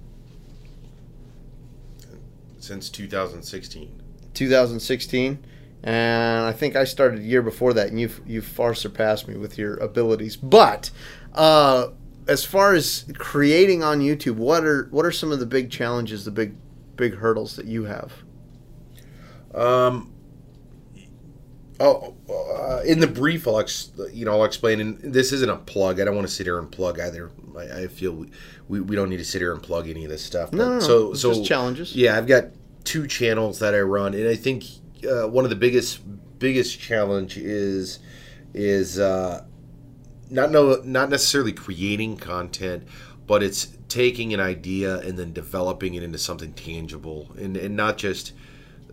since 2.68 2.90
2016. 2.90 4.02
2016, 4.34 5.46
and 5.84 6.46
I 6.46 6.52
think 6.52 6.76
I 6.76 6.84
started 6.84 7.22
a 7.22 7.24
year 7.24 7.42
before 7.42 7.74
that, 7.74 7.88
and 7.88 8.00
you've 8.00 8.22
you've 8.28 8.46
far 8.46 8.76
surpassed 8.76 9.28
me 9.28 9.36
with 9.36 9.58
your 9.58 9.78
abilities. 9.78 10.36
But 10.36 10.92
uh, 11.34 11.88
as 12.28 12.44
far 12.44 12.76
as 12.76 13.06
creating 13.18 13.84
on 13.84 14.02
YouTube, 14.02 14.36
what 14.36 14.64
are 14.64 14.88
what 14.92 15.06
are 15.06 15.12
some 15.12 15.32
of 15.32 15.40
the 15.40 15.48
big 15.48 15.72
challenges, 15.72 16.26
the 16.26 16.32
big 16.32 16.56
big 16.98 17.16
hurdles 17.16 17.56
that 17.56 17.66
you 17.66 17.86
have? 17.86 18.14
Um. 19.58 20.14
Oh, 21.80 22.16
uh, 22.28 22.82
in 22.86 23.00
the 23.00 23.08
brief, 23.08 23.48
I'll 23.48 23.60
ex- 23.60 23.92
you 24.12 24.26
know 24.26 24.32
I'll 24.34 24.46
explain. 24.46 24.80
And 24.80 25.00
this 25.00 25.32
isn't 25.32 25.50
a 25.50 25.58
plug. 25.58 26.00
I 26.00 26.06
don't 26.06 26.16
want 26.16 26.28
to 26.28 26.34
sit 26.34 26.46
here 26.48 26.58
and 26.58 26.72
plug 26.72 27.00
either. 27.00 27.32
I, 27.56 27.84
I 27.84 27.88
feel 27.88 28.14
we, 28.14 28.30
we, 28.68 28.82
we 28.82 28.96
don't 28.96 29.10
need 29.10 29.18
to 29.18 29.26
sit 29.26 29.42
here 29.42 29.54
and 29.54 29.62
plug 29.62 29.88
any 29.88 30.04
of 30.04 30.10
this 30.10 30.24
stuff. 30.24 30.52
No, 30.52 30.58
But 30.58 30.66
no, 30.66 30.74
no. 30.76 30.80
So 30.80 31.12
It's 31.12 31.22
so 31.22 31.34
just 31.34 31.46
challenges. 31.46 31.96
Yeah, 31.96 32.18
I've 32.18 32.28
got 32.28 32.46
two 32.84 33.06
channels 33.06 33.60
that 33.60 33.76
I 33.76 33.82
run, 33.82 34.14
and 34.14 34.28
I 34.28 34.36
think 34.36 34.64
uh, 35.08 35.28
one 35.28 35.44
of 35.44 35.50
the 35.52 35.56
biggest 35.56 36.00
biggest 36.40 36.80
challenge 36.80 37.38
is 37.38 38.00
is 38.56 38.98
uh, 38.98 39.46
not 40.32 40.52
no 40.52 40.82
not 40.84 41.10
necessarily 41.10 41.54
creating 41.54 42.18
content, 42.18 42.88
but 43.28 43.44
it's 43.44 43.68
taking 43.88 44.34
an 44.34 44.40
idea 44.40 44.98
and 45.00 45.18
then 45.18 45.32
developing 45.32 45.94
it 45.94 46.02
into 46.02 46.18
something 46.18 46.54
tangible, 46.54 47.30
and 47.38 47.56
and 47.56 47.76
not 47.76 47.98
just 47.98 48.34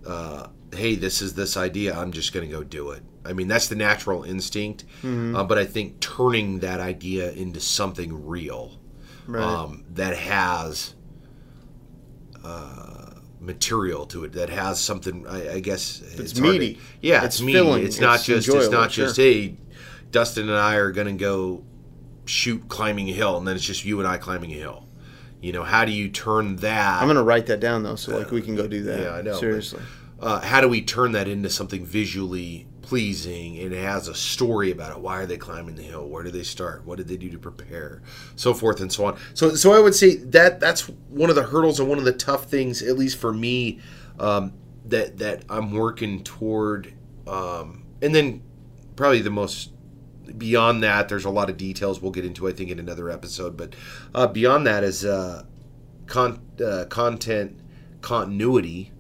uh, 0.07 0.49
hey, 0.75 0.95
this 0.97 1.23
is 1.23 1.35
this 1.35 1.57
idea. 1.57 1.97
I'm 1.99 2.13
just 2.13 2.33
going 2.33 2.47
to 2.49 2.53
go 2.55 2.63
do 2.63 2.91
it. 2.91 3.03
I 3.25 3.33
mean, 3.33 3.49
that's 3.49 3.69
the 3.69 3.75
natural 3.77 4.23
instinct, 4.25 4.85
uh, 5.03 5.45
but 5.45 5.57
I 5.57 5.65
think 5.65 6.01
turning 6.01 6.59
that 6.61 6.81
idea 6.81 7.33
into 7.33 7.61
something 7.61 8.27
real 8.27 8.79
Right. 9.27 9.43
um, 9.43 9.85
that 9.95 10.15
has 10.15 10.95
uh, 12.45 13.11
material 13.41 14.07
to 14.07 14.25
it, 14.25 14.33
that 14.33 14.51
has 14.51 14.81
something. 14.81 15.27
I, 15.27 15.55
I 15.55 15.61
guess 15.61 16.03
it's, 16.19 16.33
to- 16.35 16.43
meaty. 16.43 16.79
yeah, 17.01 17.25
It's 17.25 17.37
it's, 17.37 17.43
meaty. 17.43 17.59
filling. 17.59 17.85
It's 17.85 18.01
not 18.01 18.17
It's 18.17 18.25
just. 18.27 18.49
It's 18.49 18.69
not 18.71 18.93
sure. 18.93 19.07
just 19.07 19.17
hey, 19.17 19.57
Dustin 20.11 20.49
and 20.49 20.59
I 20.59 20.77
are 20.77 20.93
going 20.93 21.07
to 21.07 21.13
go 21.15 21.65
shoot 22.27 22.69
climbing 22.69 23.09
a 23.09 23.13
hill, 23.13 23.37
and 23.39 23.47
then 23.49 23.57
it's 23.57 23.65
just 23.65 23.85
you 23.85 23.99
and 24.01 24.09
I 24.09 24.19
climbing 24.19 24.51
a 24.53 24.57
hill. 24.57 24.87
You 25.45 25.53
know, 25.53 25.63
how 25.63 25.85
do 25.85 25.93
you 25.93 26.09
turn 26.09 26.57
that? 26.57 27.03
I'm 27.03 27.07
gonna 27.07 27.23
write 27.23 27.45
that 27.47 27.61
down 27.61 27.83
though, 27.83 27.97
so 27.97 28.17
like 28.17 28.31
we 28.31 28.41
can 28.41 28.57
go 28.57 28.67
do 28.67 28.83
that. 28.85 29.01
Yeah, 29.01 29.11
I 29.11 29.21
know, 29.21 29.33
but- 29.33 29.41
Seriously. 29.41 29.83
uh, 30.19 30.41
how 30.41 30.63
do 30.63 30.69
we 30.71 30.81
turn 30.81 31.13
that 31.13 31.29
into 31.29 31.51
something 31.51 31.85
visually 31.85 32.67
pleasing 32.81 33.59
and 33.59 33.75
it 33.75 33.83
has 33.83 34.09
a 34.09 34.15
story 34.15 34.71
about 34.71 34.93
it. 34.93 35.01
Why 35.01 35.19
are 35.19 35.27
they 35.27 35.37
climbing 35.37 35.75
the 35.75 35.83
hill? 35.83 36.09
Where 36.09 36.23
did 36.23 36.33
they 36.33 36.43
start? 36.45 36.87
What 36.87 36.97
did 36.97 37.09
they 37.09 37.19
do 37.19 37.29
to 37.31 37.39
prepare? 37.39 38.01
So 38.37 38.55
forth 38.55 38.81
and 38.81 38.91
so 38.91 39.05
on. 39.05 39.19
So, 39.35 39.55
so 39.55 39.73
I 39.75 39.81
would 39.81 39.95
say 39.95 40.17
that 40.17 40.61
that's 40.61 40.89
one 41.11 41.29
of 41.29 41.37
the 41.37 41.43
hurdles 41.43 41.79
and 41.79 41.91
one 41.91 41.99
of 41.99 42.05
the 42.05 42.13
tough 42.13 42.47
things, 42.47 42.81
at 42.83 42.97
least 42.97 43.19
for 43.19 43.33
me, 43.33 43.81
um, 44.19 44.55
that 44.87 45.19
that 45.19 45.45
I'm 45.51 45.73
working 45.73 46.25
toward. 46.25 46.95
Um, 47.27 47.85
and 48.01 48.15
then 48.15 48.43
probably 48.97 49.21
the 49.21 49.31
most 49.31 49.71
beyond 50.37 50.83
that, 50.83 51.09
there's 51.09 51.25
a 51.25 51.31
lot 51.31 51.51
of 51.51 51.57
details 51.57 52.01
we'll 52.01 52.13
get 52.13 52.25
into, 52.25 52.49
I 52.49 52.53
think, 52.53 52.71
in 52.71 52.79
another 52.79 53.11
episode. 53.11 53.57
But 53.57 53.75
uh, 54.15 54.27
beyond 54.27 54.67
that 54.67 54.85
is 54.85 55.05
uh, 55.05 55.45
con- 56.07 56.43
uh, 56.65 56.87
content 56.89 57.61
continuity. 58.01 58.91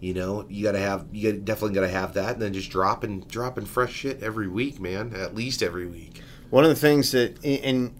You 0.00 0.12
know, 0.12 0.44
you 0.50 0.62
gotta 0.62 0.78
have, 0.80 1.06
you 1.12 1.32
definitely 1.32 1.74
gotta 1.74 1.88
have 1.88 2.12
that, 2.14 2.34
and 2.34 2.42
then 2.42 2.52
just 2.52 2.70
dropping, 2.70 3.20
dropping 3.20 3.64
fresh 3.64 3.92
shit 3.92 4.22
every 4.22 4.48
week, 4.48 4.78
man. 4.78 5.14
At 5.14 5.34
least 5.34 5.62
every 5.62 5.86
week. 5.86 6.20
One 6.50 6.62
of 6.62 6.70
the 6.70 6.76
things 6.76 7.12
that, 7.12 7.42
in 7.42 7.94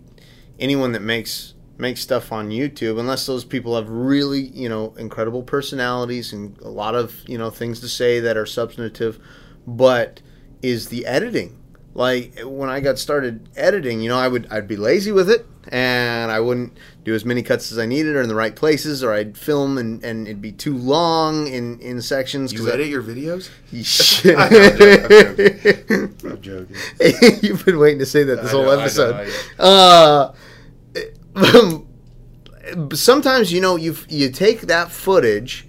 anyone 0.58 0.92
that 0.92 1.02
makes 1.02 1.54
makes 1.76 2.00
stuff 2.00 2.30
on 2.30 2.50
YouTube, 2.50 3.00
unless 3.00 3.26
those 3.26 3.44
people 3.44 3.74
have 3.74 3.88
really, 3.88 4.42
you 4.42 4.68
know, 4.68 4.94
incredible 4.96 5.42
personalities 5.42 6.32
and 6.32 6.56
a 6.60 6.68
lot 6.68 6.94
of, 6.94 7.16
you 7.26 7.36
know, 7.36 7.50
things 7.50 7.80
to 7.80 7.88
say 7.88 8.20
that 8.20 8.36
are 8.36 8.46
substantive, 8.46 9.18
but 9.66 10.20
is 10.62 10.88
the 10.88 11.04
editing 11.06 11.58
like 11.94 12.38
when 12.44 12.68
I 12.68 12.80
got 12.80 12.98
started 12.98 13.48
editing, 13.56 14.00
you 14.00 14.08
know, 14.08 14.18
I 14.18 14.28
would 14.28 14.46
I'd 14.50 14.68
be 14.68 14.76
lazy 14.76 15.12
with 15.12 15.30
it 15.30 15.46
and 15.68 16.30
I 16.30 16.40
wouldn't 16.40 16.76
do 17.04 17.14
as 17.14 17.24
many 17.24 17.42
cuts 17.42 17.72
as 17.72 17.78
I 17.78 17.86
needed 17.86 18.16
or 18.16 18.22
in 18.22 18.28
the 18.28 18.34
right 18.34 18.54
places 18.54 19.02
or 19.02 19.12
I'd 19.12 19.38
film 19.38 19.78
and, 19.78 20.02
and 20.04 20.26
it'd 20.26 20.42
be 20.42 20.52
too 20.52 20.76
long 20.76 21.46
in, 21.46 21.78
in 21.80 22.02
sections. 22.02 22.52
You 22.52 22.68
edit 22.70 22.86
I, 22.86 22.90
your 22.90 23.02
videos? 23.02 23.48
I'm 26.24 26.40
joking. 26.42 26.76
You've 27.42 27.64
been 27.64 27.78
waiting 27.78 27.98
to 28.00 28.06
say 28.06 28.24
that 28.24 28.42
this 28.42 28.50
I 28.50 28.52
whole 28.52 28.64
know, 28.64 28.78
I 28.78 28.82
episode. 28.82 29.28
know, 29.58 29.64
Uh, 29.64 30.32
sometimes 32.94 33.52
you 33.52 33.60
know 33.60 33.76
you 33.76 33.96
you 34.08 34.30
take 34.30 34.62
that 34.62 34.90
footage, 34.90 35.66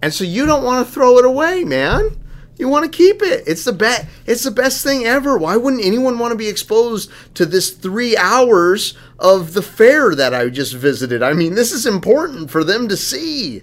and 0.00 0.12
so 0.12 0.24
you 0.24 0.46
don't 0.46 0.64
want 0.64 0.86
to 0.86 0.92
throw 0.92 1.18
it 1.18 1.24
away, 1.24 1.64
man. 1.64 2.18
You 2.62 2.68
want 2.68 2.84
to 2.84 2.96
keep 2.96 3.22
it. 3.22 3.42
It's 3.44 3.64
the 3.64 3.72
best. 3.72 4.06
It's 4.24 4.44
the 4.44 4.52
best 4.52 4.84
thing 4.84 5.04
ever. 5.04 5.36
Why 5.36 5.56
wouldn't 5.56 5.84
anyone 5.84 6.20
want 6.20 6.30
to 6.30 6.38
be 6.38 6.46
exposed 6.46 7.10
to 7.34 7.44
this 7.44 7.70
three 7.70 8.16
hours 8.16 8.96
of 9.18 9.54
the 9.54 9.62
fair 9.62 10.14
that 10.14 10.32
I 10.32 10.48
just 10.48 10.72
visited? 10.72 11.24
I 11.24 11.32
mean, 11.32 11.56
this 11.56 11.72
is 11.72 11.86
important 11.86 12.52
for 12.52 12.62
them 12.62 12.86
to 12.86 12.96
see. 12.96 13.62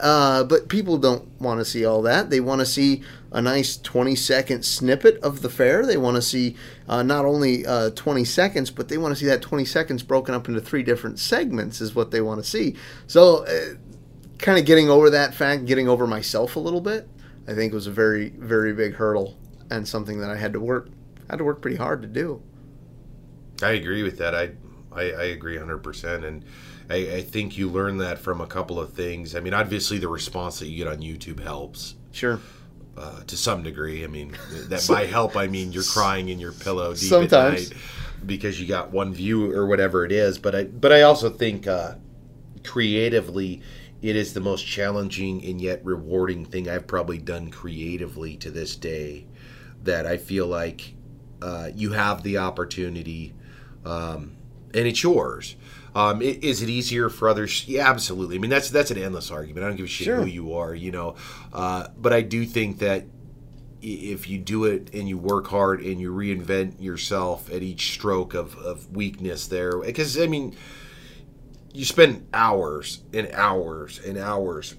Uh, 0.00 0.42
but 0.42 0.68
people 0.68 0.98
don't 0.98 1.28
want 1.40 1.60
to 1.60 1.64
see 1.64 1.84
all 1.84 2.02
that. 2.02 2.30
They 2.30 2.40
want 2.40 2.58
to 2.58 2.66
see 2.66 3.04
a 3.30 3.40
nice 3.40 3.76
20 3.76 4.16
second 4.16 4.64
snippet 4.64 5.22
of 5.22 5.42
the 5.42 5.48
fair. 5.48 5.86
They 5.86 5.96
want 5.96 6.16
to 6.16 6.22
see 6.22 6.56
uh, 6.88 7.04
not 7.04 7.26
only 7.26 7.64
uh, 7.64 7.90
20 7.90 8.24
seconds, 8.24 8.72
but 8.72 8.88
they 8.88 8.98
want 8.98 9.12
to 9.12 9.16
see 9.20 9.26
that 9.26 9.42
20 9.42 9.64
seconds 9.64 10.02
broken 10.02 10.34
up 10.34 10.48
into 10.48 10.60
three 10.60 10.82
different 10.82 11.20
segments, 11.20 11.80
is 11.80 11.94
what 11.94 12.10
they 12.10 12.20
want 12.20 12.42
to 12.42 12.50
see. 12.50 12.74
So, 13.06 13.44
uh, 13.44 13.74
kind 14.38 14.58
of 14.58 14.64
getting 14.64 14.90
over 14.90 15.08
that 15.10 15.34
fact, 15.34 15.66
getting 15.66 15.88
over 15.88 16.04
myself 16.04 16.56
a 16.56 16.60
little 16.60 16.80
bit, 16.80 17.06
I 17.50 17.54
think 17.54 17.72
it 17.72 17.74
was 17.74 17.86
a 17.88 17.92
very, 17.92 18.30
very 18.30 18.72
big 18.72 18.94
hurdle 18.94 19.36
and 19.70 19.86
something 19.86 20.20
that 20.20 20.30
I 20.30 20.36
had 20.36 20.52
to 20.52 20.60
work 20.60 20.88
had 21.28 21.38
to 21.38 21.44
work 21.44 21.60
pretty 21.60 21.76
hard 21.76 22.02
to 22.02 22.08
do. 22.08 22.42
I 23.62 23.72
agree 23.72 24.02
with 24.02 24.18
that. 24.18 24.34
I 24.34 24.52
I, 24.92 25.02
I 25.02 25.24
agree 25.24 25.56
100%. 25.56 26.24
And 26.24 26.44
I, 26.88 26.94
I 27.16 27.22
think 27.22 27.56
you 27.56 27.68
learn 27.68 27.98
that 27.98 28.18
from 28.18 28.40
a 28.40 28.46
couple 28.46 28.80
of 28.80 28.92
things. 28.92 29.34
I 29.36 29.40
mean, 29.40 29.54
obviously, 29.54 29.98
the 29.98 30.08
response 30.08 30.58
that 30.58 30.66
you 30.66 30.76
get 30.76 30.88
on 30.92 30.98
YouTube 30.98 31.40
helps. 31.40 31.94
Sure. 32.12 32.40
Uh, 32.96 33.22
to 33.24 33.36
some 33.36 33.62
degree. 33.62 34.04
I 34.04 34.08
mean, 34.08 34.36
that 34.68 34.84
by 34.88 35.06
help, 35.16 35.36
I 35.36 35.46
mean 35.46 35.72
you're 35.72 35.84
crying 35.84 36.28
in 36.28 36.38
your 36.38 36.52
pillow 36.52 36.92
deep 36.92 37.08
Sometimes. 37.08 37.70
at 37.70 37.76
night 37.76 37.82
because 38.26 38.60
you 38.60 38.66
got 38.66 38.90
one 38.90 39.14
view 39.14 39.52
or 39.52 39.66
whatever 39.66 40.04
it 40.04 40.12
is. 40.12 40.38
But 40.38 40.54
I, 40.54 40.64
but 40.64 40.92
I 40.92 41.02
also 41.02 41.30
think 41.30 41.66
uh, 41.66 41.94
creatively, 42.64 43.62
it 44.02 44.16
is 44.16 44.32
the 44.34 44.40
most 44.40 44.66
challenging 44.66 45.44
and 45.44 45.60
yet 45.60 45.84
rewarding 45.84 46.44
thing 46.44 46.68
I've 46.68 46.86
probably 46.86 47.18
done 47.18 47.50
creatively 47.50 48.36
to 48.38 48.50
this 48.50 48.76
day. 48.76 49.26
That 49.84 50.06
I 50.06 50.16
feel 50.18 50.46
like 50.46 50.94
uh, 51.40 51.70
you 51.74 51.92
have 51.92 52.22
the 52.22 52.36
opportunity, 52.38 53.32
um, 53.84 54.36
and 54.74 54.86
it's 54.86 55.02
yours. 55.02 55.56
Um, 55.94 56.20
i- 56.20 56.38
is 56.42 56.60
it 56.62 56.68
easier 56.68 57.08
for 57.08 57.28
others? 57.30 57.66
Yeah, 57.66 57.88
absolutely. 57.88 58.36
I 58.36 58.38
mean, 58.40 58.50
that's 58.50 58.68
that's 58.70 58.90
an 58.90 58.98
endless 58.98 59.30
argument. 59.30 59.64
I 59.64 59.68
don't 59.68 59.76
give 59.76 59.86
a 59.86 59.88
shit 59.88 60.04
Sure. 60.04 60.16
who 60.20 60.26
you 60.26 60.52
are, 60.54 60.74
you 60.74 60.90
know. 60.92 61.14
Uh, 61.52 61.88
but 61.98 62.12
I 62.12 62.20
do 62.20 62.44
think 62.44 62.78
that 62.80 63.06
if 63.82 64.28
you 64.28 64.38
do 64.38 64.64
it 64.66 64.90
and 64.92 65.08
you 65.08 65.16
work 65.16 65.46
hard 65.46 65.80
and 65.80 65.98
you 65.98 66.12
reinvent 66.12 66.74
yourself 66.82 67.50
at 67.50 67.62
each 67.62 67.94
stroke 67.94 68.34
of, 68.34 68.54
of 68.58 68.94
weakness 68.94 69.46
there, 69.46 69.78
because 69.78 70.18
I 70.20 70.26
mean, 70.26 70.54
you 71.72 71.84
spend 71.84 72.26
hours 72.32 73.02
and 73.12 73.30
hours 73.32 74.00
and 74.04 74.18
hours 74.18 74.76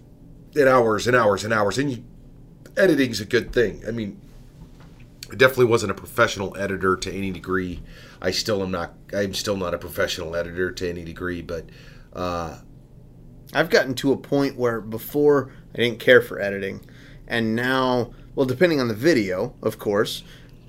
and 0.55 0.67
hours 0.67 1.07
and 1.07 1.15
hours 1.15 1.43
and 1.43 1.53
hours, 1.53 1.77
and 1.77 1.91
you, 1.91 2.03
editing's 2.75 3.21
a 3.21 3.25
good 3.25 3.53
thing. 3.53 3.83
I 3.87 3.91
mean, 3.91 4.19
I 5.31 5.35
definitely 5.35 5.65
wasn't 5.65 5.91
a 5.91 5.95
professional 5.95 6.57
editor 6.57 6.97
to 6.97 7.11
any 7.11 7.31
degree. 7.31 7.81
I 8.21 8.31
still 8.31 8.61
am 8.61 8.71
not. 8.71 8.93
I'm 9.13 9.33
still 9.33 9.57
not 9.57 9.73
a 9.73 9.77
professional 9.77 10.35
editor 10.35 10.71
to 10.71 10.89
any 10.89 11.03
degree, 11.03 11.41
but 11.41 11.65
uh, 12.13 12.57
I've 13.53 13.69
gotten 13.69 13.95
to 13.95 14.11
a 14.11 14.17
point 14.17 14.57
where 14.57 14.81
before 14.81 15.51
I 15.73 15.77
didn't 15.77 15.99
care 15.99 16.21
for 16.21 16.41
editing, 16.41 16.81
and 17.27 17.55
now, 17.55 18.11
well, 18.35 18.45
depending 18.45 18.81
on 18.81 18.89
the 18.89 18.93
video, 18.93 19.55
of 19.61 19.79
course, 19.79 20.23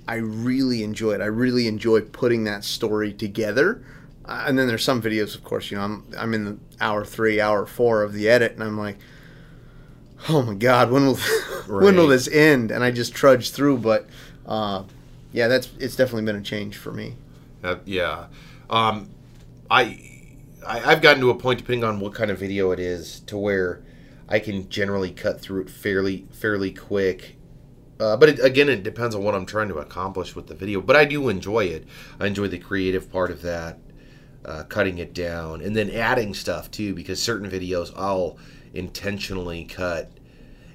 I 0.07 0.15
really 0.15 0.83
enjoy 0.83 1.11
it. 1.11 1.21
I 1.21 1.25
really 1.25 1.67
enjoy 1.67 2.01
putting 2.01 2.45
that 2.45 2.63
story 2.63 3.13
together. 3.13 3.83
Uh, 4.25 4.45
and 4.47 4.57
then 4.57 4.67
there's 4.67 4.83
some 4.83 5.01
videos, 5.01 5.35
of 5.35 5.43
course, 5.43 5.69
you 5.69 5.77
know, 5.77 5.83
I'm 5.83 6.05
I'm 6.17 6.33
in 6.33 6.45
the 6.45 6.57
hour 6.79 7.03
three, 7.03 7.41
hour 7.41 7.65
four 7.65 8.03
of 8.03 8.13
the 8.13 8.29
edit, 8.29 8.53
and 8.53 8.63
I'm 8.63 8.77
like, 8.77 8.97
oh 10.29 10.41
my 10.41 10.53
god, 10.53 10.91
when 10.91 11.05
will 11.05 11.17
when 11.67 11.95
will 11.95 12.07
this 12.07 12.27
end? 12.27 12.71
And 12.71 12.83
I 12.83 12.91
just 12.91 13.13
trudge 13.13 13.51
through. 13.51 13.79
But 13.79 14.07
uh, 14.45 14.83
yeah, 15.31 15.47
that's 15.47 15.69
it's 15.79 15.95
definitely 15.95 16.23
been 16.23 16.37
a 16.37 16.41
change 16.41 16.77
for 16.77 16.91
me. 16.91 17.15
Uh, 17.63 17.77
yeah, 17.85 18.27
um, 18.69 19.09
I, 19.69 19.99
I 20.65 20.91
I've 20.91 21.01
gotten 21.01 21.21
to 21.21 21.29
a 21.29 21.35
point, 21.35 21.59
depending 21.59 21.83
on 21.83 21.99
what 21.99 22.13
kind 22.13 22.31
of 22.31 22.39
video 22.39 22.71
it 22.71 22.79
is, 22.79 23.21
to 23.21 23.37
where 23.37 23.81
I 24.29 24.39
can 24.39 24.69
generally 24.69 25.11
cut 25.11 25.41
through 25.41 25.61
it 25.61 25.69
fairly 25.69 26.27
fairly 26.31 26.71
quick. 26.71 27.35
Uh, 27.99 28.17
but 28.17 28.27
it, 28.27 28.39
again, 28.39 28.69
it 28.69 28.83
depends 28.83 29.15
on 29.15 29.23
what 29.23 29.35
I'm 29.35 29.45
trying 29.45 29.69
to 29.69 29.77
accomplish 29.77 30.35
with 30.35 30.47
the 30.47 30.55
video. 30.55 30.81
But 30.81 30.95
I 30.95 31.05
do 31.05 31.29
enjoy 31.29 31.65
it. 31.65 31.85
I 32.19 32.27
enjoy 32.27 32.47
the 32.47 32.57
creative 32.57 33.11
part 33.11 33.31
of 33.31 33.41
that, 33.43 33.77
uh, 34.45 34.63
cutting 34.63 34.97
it 34.97 35.13
down, 35.13 35.61
and 35.61 35.75
then 35.75 35.89
adding 35.89 36.33
stuff 36.33 36.69
too. 36.71 36.93
Because 36.93 37.21
certain 37.21 37.49
videos 37.49 37.91
I'll 37.95 38.37
intentionally 38.73 39.65
cut, 39.65 40.11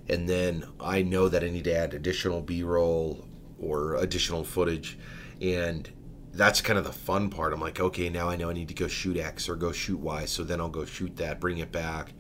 and 0.09 0.29
then 0.29 0.65
I 0.81 1.03
know 1.03 1.29
that 1.29 1.43
I 1.43 1.49
need 1.49 1.65
to 1.65 1.75
add 1.77 1.95
additional 1.95 2.41
B-roll 2.41 3.27
or 3.61 3.97
additional 3.97 4.45
footage, 4.45 4.97
and 5.41 5.91
that's 6.33 6.61
kind 6.61 6.79
of 6.79 6.85
the 6.85 6.93
fun 6.93 7.31
part. 7.31 7.53
I'm 7.53 7.61
like, 7.61 7.81
okay, 7.81 8.09
now 8.09 8.29
I 8.29 8.37
know 8.37 8.51
I 8.51 8.53
need 8.53 8.69
to 8.69 8.75
go 8.75 8.87
shoot 8.87 9.17
X 9.17 9.49
or 9.49 9.57
go 9.57 9.73
shoot 9.73 9.99
Y, 9.99 10.27
so 10.27 10.45
then 10.45 10.61
I'll 10.61 10.69
go 10.69 10.85
shoot 10.85 11.17
that, 11.17 11.41
bring 11.41 11.59
it 11.59 11.73
back, 11.73 12.13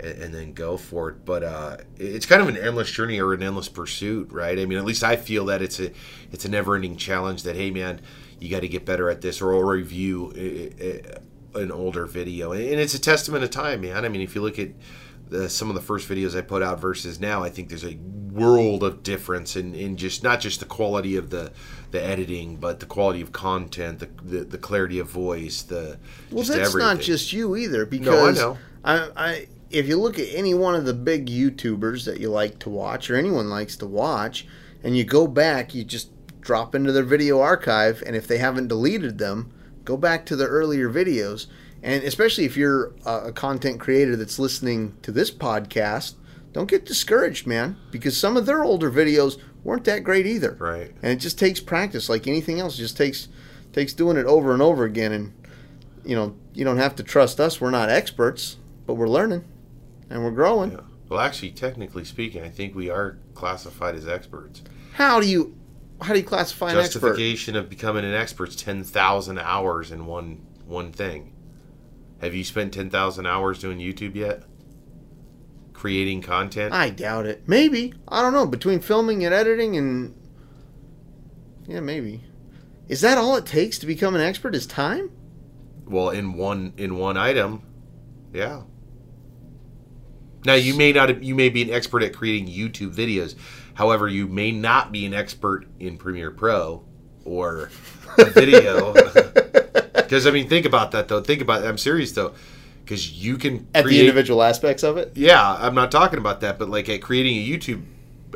and, 0.00 0.22
and 0.22 0.34
then 0.34 0.52
go 0.52 0.76
for 0.76 1.10
it. 1.10 1.24
But 1.24 1.44
uh, 1.44 1.76
it's 1.96 2.26
kind 2.26 2.42
of 2.42 2.48
an 2.48 2.56
endless 2.56 2.90
journey 2.90 3.20
or 3.20 3.32
an 3.32 3.42
endless 3.42 3.68
pursuit, 3.68 4.32
right? 4.32 4.58
I 4.58 4.64
mean, 4.64 4.78
at 4.78 4.84
least 4.84 5.04
I 5.04 5.14
feel 5.14 5.44
that 5.44 5.62
it's 5.62 5.78
a 5.78 5.92
it's 6.32 6.44
a 6.44 6.48
never-ending 6.48 6.96
challenge. 6.96 7.44
That 7.44 7.54
hey, 7.54 7.70
man, 7.70 8.00
you 8.42 8.50
got 8.50 8.60
to 8.60 8.68
get 8.68 8.84
better 8.84 9.08
at 9.08 9.20
this, 9.20 9.40
or 9.40 9.54
I'll 9.54 9.62
review 9.62 10.32
uh, 10.36 11.58
uh, 11.58 11.60
an 11.62 11.70
older 11.70 12.06
video, 12.06 12.52
and 12.52 12.62
it's 12.80 12.94
a 12.94 13.00
testament 13.00 13.44
of 13.44 13.50
time, 13.50 13.82
man. 13.82 14.04
I 14.04 14.08
mean, 14.08 14.20
if 14.20 14.34
you 14.34 14.42
look 14.42 14.58
at 14.58 14.70
the, 15.28 15.48
some 15.48 15.68
of 15.68 15.74
the 15.74 15.80
first 15.80 16.08
videos 16.08 16.36
I 16.36 16.42
put 16.42 16.62
out 16.62 16.80
versus 16.80 17.20
now, 17.20 17.42
I 17.42 17.50
think 17.50 17.68
there's 17.68 17.84
a 17.84 17.98
world 18.32 18.82
of 18.82 19.02
difference 19.02 19.56
in, 19.56 19.74
in 19.74 19.96
just 19.96 20.22
not 20.22 20.40
just 20.40 20.60
the 20.60 20.66
quality 20.66 21.16
of 21.16 21.30
the 21.30 21.52
the 21.90 22.02
editing, 22.02 22.56
but 22.56 22.80
the 22.80 22.86
quality 22.86 23.20
of 23.20 23.32
content, 23.32 23.98
the 23.98 24.08
the, 24.24 24.44
the 24.44 24.58
clarity 24.58 24.98
of 24.98 25.08
voice, 25.08 25.62
the 25.62 25.98
Well, 26.30 26.44
that's 26.44 26.68
everything. 26.70 26.78
not 26.78 27.00
just 27.00 27.32
you 27.32 27.56
either. 27.56 27.84
Because 27.86 28.38
know. 28.38 28.58
I, 28.84 29.10
I, 29.16 29.48
if 29.70 29.86
you 29.86 29.98
look 29.98 30.18
at 30.18 30.28
any 30.32 30.54
one 30.54 30.74
of 30.74 30.84
the 30.84 30.94
big 30.94 31.26
YouTubers 31.26 32.04
that 32.06 32.20
you 32.20 32.30
like 32.30 32.58
to 32.60 32.70
watch, 32.70 33.10
or 33.10 33.16
anyone 33.16 33.48
likes 33.48 33.76
to 33.76 33.86
watch, 33.86 34.46
and 34.82 34.96
you 34.96 35.04
go 35.04 35.26
back, 35.26 35.74
you 35.74 35.84
just 35.84 36.10
drop 36.42 36.74
into 36.74 36.92
their 36.92 37.02
video 37.02 37.40
archive, 37.40 38.02
and 38.04 38.14
if 38.14 38.26
they 38.26 38.36
haven't 38.38 38.68
deleted 38.68 39.16
them, 39.16 39.50
go 39.84 39.96
back 39.96 40.26
to 40.26 40.36
the 40.36 40.46
earlier 40.46 40.90
videos. 40.90 41.46
And 41.82 42.04
especially 42.04 42.44
if 42.44 42.56
you're 42.56 42.92
a, 43.06 43.32
content 43.32 43.80
creator 43.80 44.14
that's 44.14 44.38
listening 44.38 44.94
to 45.02 45.10
this 45.10 45.30
podcast, 45.30 46.14
don't 46.52 46.68
get 46.68 46.84
discouraged, 46.84 47.46
man, 47.46 47.76
because 47.90 48.16
some 48.16 48.36
of 48.36 48.44
their 48.46 48.62
older 48.62 48.90
videos 48.90 49.40
weren't 49.64 49.84
that 49.84 50.04
great 50.04 50.26
either 50.26 50.56
right. 50.58 50.90
and 51.02 51.12
it 51.12 51.16
just 51.16 51.38
takes 51.38 51.60
practice 51.60 52.08
like 52.08 52.26
anything 52.26 52.58
else 52.58 52.74
it 52.74 52.78
just 52.78 52.96
takes 52.96 53.28
takes 53.72 53.92
doing 53.92 54.16
it 54.16 54.26
over 54.26 54.52
and 54.52 54.60
over 54.60 54.82
again 54.84 55.12
and 55.12 55.32
you 56.04 56.16
know 56.16 56.34
you 56.52 56.64
don't 56.64 56.78
have 56.78 56.96
to 56.96 57.02
trust 57.04 57.38
us 57.38 57.60
we're 57.60 57.70
not 57.70 57.88
experts 57.88 58.56
but 58.86 58.94
we're 58.94 59.08
learning 59.08 59.44
and 60.10 60.24
we're 60.24 60.32
growing 60.32 60.72
Yeah. 60.72 60.80
Well, 61.08 61.20
actually, 61.20 61.50
technically 61.50 62.04
speaking, 62.04 62.42
I 62.42 62.48
think 62.48 62.74
we 62.74 62.88
are 62.88 63.18
classified 63.34 63.94
as 63.94 64.08
experts. 64.08 64.62
how 64.94 65.20
do 65.20 65.28
you 65.28 65.54
how 66.02 66.12
do 66.12 66.18
you 66.18 66.24
classify 66.24 66.72
an 66.72 66.78
expert? 66.78 67.00
Justification 67.00 67.56
of 67.56 67.68
becoming 67.68 68.04
an 68.04 68.14
expert 68.14 68.50
is 68.50 68.56
ten 68.56 68.84
thousand 68.84 69.38
hours 69.38 69.90
in 69.90 70.06
one 70.06 70.46
one 70.66 70.92
thing. 70.92 71.32
Have 72.20 72.34
you 72.34 72.44
spent 72.44 72.74
ten 72.74 72.90
thousand 72.90 73.26
hours 73.26 73.58
doing 73.58 73.78
YouTube 73.78 74.14
yet? 74.14 74.44
Creating 75.72 76.22
content. 76.22 76.72
I 76.72 76.90
doubt 76.90 77.26
it. 77.26 77.48
Maybe 77.48 77.94
I 78.08 78.22
don't 78.22 78.32
know. 78.32 78.46
Between 78.46 78.80
filming 78.80 79.24
and 79.24 79.34
editing 79.34 79.76
and 79.76 80.14
yeah, 81.66 81.80
maybe. 81.80 82.22
Is 82.88 83.00
that 83.00 83.18
all 83.18 83.36
it 83.36 83.46
takes 83.46 83.78
to 83.78 83.86
become 83.86 84.14
an 84.14 84.20
expert? 84.20 84.54
Is 84.54 84.66
time? 84.66 85.10
well, 85.86 86.10
in 86.10 86.32
one 86.32 86.72
in 86.76 86.96
one 86.96 87.16
item, 87.16 87.62
yeah. 88.32 88.62
Now 90.44 90.54
you 90.54 90.74
may 90.74 90.92
not 90.92 91.22
you 91.22 91.34
may 91.34 91.50
be 91.50 91.62
an 91.62 91.70
expert 91.70 92.02
at 92.02 92.14
creating 92.14 92.48
YouTube 92.48 92.94
videos. 92.94 93.34
However, 93.74 94.08
you 94.08 94.28
may 94.28 94.52
not 94.52 94.92
be 94.92 95.06
an 95.06 95.14
expert 95.14 95.66
in 95.80 95.96
Premiere 95.96 96.30
Pro 96.30 96.84
or 97.24 97.70
video. 98.16 98.94
Because 100.12 100.26
I 100.26 100.30
mean, 100.30 100.46
think 100.46 100.66
about 100.66 100.90
that 100.90 101.08
though. 101.08 101.22
Think 101.22 101.40
about. 101.40 101.64
I'm 101.64 101.78
serious 101.78 102.12
though, 102.12 102.34
because 102.84 103.12
you 103.12 103.38
can 103.38 103.66
At 103.74 103.86
the 103.86 103.98
individual 103.98 104.42
aspects 104.42 104.82
of 104.82 104.98
it. 104.98 105.12
Yeah, 105.14 105.56
I'm 105.58 105.74
not 105.74 105.90
talking 105.90 106.18
about 106.18 106.42
that, 106.42 106.58
but 106.58 106.68
like 106.68 106.90
at 106.90 107.00
creating 107.00 107.36
a 107.36 107.48
YouTube, 107.48 107.82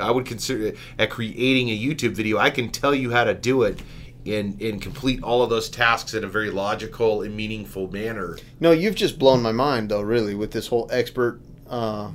I 0.01 0.11
would 0.11 0.25
consider 0.25 0.73
at 0.99 1.11
creating 1.11 1.69
a 1.69 1.79
YouTube 1.79 2.13
video, 2.13 2.39
I 2.39 2.49
can 2.49 2.71
tell 2.71 2.95
you 2.95 3.11
how 3.11 3.25
to 3.25 3.35
do 3.35 3.63
it 3.65 3.83
and 4.25 4.61
and 4.63 4.81
complete 4.81 5.23
all 5.23 5.43
of 5.43 5.51
those 5.51 5.69
tasks 5.69 6.15
in 6.15 6.25
a 6.25 6.29
very 6.29 6.51
logical 6.51 7.21
and 7.21 7.37
meaningful 7.37 7.91
manner. 7.93 8.39
No, 8.59 8.71
you've 8.71 8.95
just 8.95 9.19
blown 9.19 9.43
my 9.43 9.53
mind 9.53 9.91
though, 9.91 10.01
really, 10.01 10.35
with 10.35 10.53
this 10.53 10.69
whole 10.69 10.89
expert, 10.91 11.41
uh, 11.69 12.11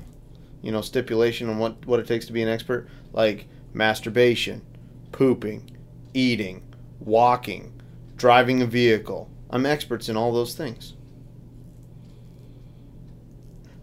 you 0.61 0.71
know, 0.71 0.81
stipulation 0.81 1.49
on 1.49 1.57
what 1.57 1.85
what 1.85 1.99
it 1.99 2.07
takes 2.07 2.25
to 2.27 2.33
be 2.33 2.41
an 2.41 2.49
expert, 2.49 2.87
like 3.13 3.47
masturbation, 3.73 4.61
pooping, 5.11 5.69
eating, 6.13 6.63
walking, 6.99 7.73
driving 8.17 8.61
a 8.61 8.65
vehicle. 8.65 9.29
I'm 9.49 9.65
experts 9.65 10.07
in 10.09 10.15
all 10.17 10.31
those 10.31 10.55
things. 10.55 10.93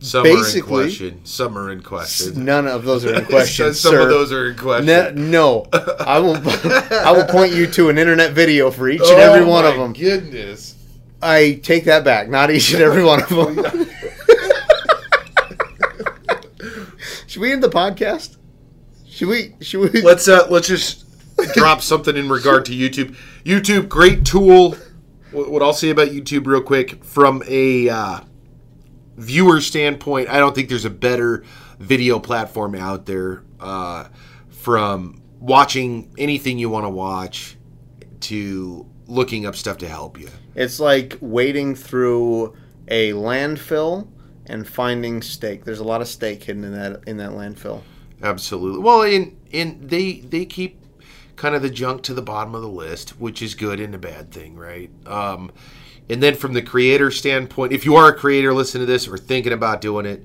Some 0.00 0.26
are 0.26 0.46
in 0.56 0.62
question. 0.62 1.20
Some 1.24 1.58
are 1.58 1.70
in 1.72 1.82
question. 1.82 2.44
None 2.44 2.68
of 2.68 2.84
those 2.84 3.04
are 3.04 3.14
in 3.14 3.24
question, 3.26 3.74
Some 3.74 3.92
sir. 3.92 4.02
of 4.02 4.08
those 4.08 4.32
are 4.32 4.48
in 4.50 4.56
question. 4.56 4.86
Ne- 4.86 5.10
no, 5.30 5.66
I 5.72 6.20
will. 6.20 6.36
I 6.92 7.10
will 7.10 7.24
point 7.26 7.52
you 7.52 7.66
to 7.66 7.88
an 7.88 7.98
internet 7.98 8.32
video 8.32 8.70
for 8.70 8.88
each 8.88 9.00
and 9.00 9.10
oh 9.10 9.16
every 9.16 9.44
Oh 9.44 9.50
one 9.50 9.66
of 9.66 9.76
them. 9.76 9.92
Goodness. 9.92 10.76
I 11.20 11.58
take 11.64 11.84
that 11.84 12.04
back. 12.04 12.28
Not 12.28 12.50
each 12.52 12.72
and 12.72 12.80
every 12.82 13.04
one 13.04 13.22
of 13.22 13.28
them. 13.28 13.90
should 17.38 17.42
we 17.42 17.52
end 17.52 17.62
the 17.62 17.68
podcast? 17.68 18.36
Should 19.06 19.28
we? 19.28 19.54
Should 19.60 19.92
we? 19.92 20.02
Let's 20.02 20.26
uh 20.26 20.48
let's 20.50 20.66
just 20.66 21.04
drop 21.54 21.82
something 21.82 22.16
in 22.16 22.28
regard 22.28 22.64
to 22.64 22.72
YouTube. 22.72 23.14
YouTube, 23.44 23.88
great 23.88 24.24
tool. 24.24 24.76
What 25.30 25.62
I'll 25.62 25.72
say 25.72 25.90
about 25.90 26.08
YouTube 26.08 26.48
real 26.48 26.60
quick 26.60 27.04
from 27.04 27.44
a 27.46 27.88
uh, 27.88 28.20
viewer 29.16 29.60
standpoint, 29.60 30.28
I 30.28 30.40
don't 30.40 30.52
think 30.52 30.68
there's 30.68 30.84
a 30.84 30.90
better 30.90 31.44
video 31.78 32.18
platform 32.18 32.74
out 32.74 33.06
there 33.06 33.44
uh, 33.60 34.08
from 34.48 35.22
watching 35.38 36.12
anything 36.18 36.58
you 36.58 36.68
want 36.70 36.86
to 36.86 36.90
watch 36.90 37.56
to 38.22 38.84
looking 39.06 39.46
up 39.46 39.54
stuff 39.54 39.78
to 39.78 39.86
help 39.86 40.18
you. 40.18 40.28
It's 40.56 40.80
like 40.80 41.18
wading 41.20 41.76
through 41.76 42.56
a 42.88 43.12
landfill 43.12 44.08
and 44.48 44.66
finding 44.66 45.22
steak. 45.22 45.64
There's 45.64 45.80
a 45.80 45.84
lot 45.84 46.00
of 46.00 46.08
steak 46.08 46.44
hidden 46.44 46.64
in 46.64 46.72
that 46.72 47.02
in 47.06 47.16
that 47.18 47.30
landfill. 47.30 47.82
Absolutely. 48.22 48.80
Well, 48.80 49.02
and 49.02 49.36
and 49.52 49.88
they 49.88 50.20
they 50.20 50.44
keep 50.44 50.80
kind 51.36 51.54
of 51.54 51.62
the 51.62 51.70
junk 51.70 52.02
to 52.02 52.14
the 52.14 52.22
bottom 52.22 52.54
of 52.54 52.62
the 52.62 52.68
list, 52.68 53.10
which 53.20 53.40
is 53.42 53.54
good 53.54 53.78
and 53.78 53.94
a 53.94 53.98
bad 53.98 54.32
thing, 54.32 54.56
right? 54.56 54.90
Um, 55.06 55.52
and 56.10 56.22
then 56.22 56.34
from 56.34 56.52
the 56.52 56.62
creator 56.62 57.10
standpoint, 57.10 57.72
if 57.72 57.84
you 57.84 57.94
are 57.94 58.08
a 58.08 58.14
creator, 58.14 58.52
listen 58.52 58.80
to 58.80 58.86
this 58.86 59.06
or 59.06 59.16
thinking 59.16 59.52
about 59.52 59.80
doing 59.80 60.04
it, 60.06 60.24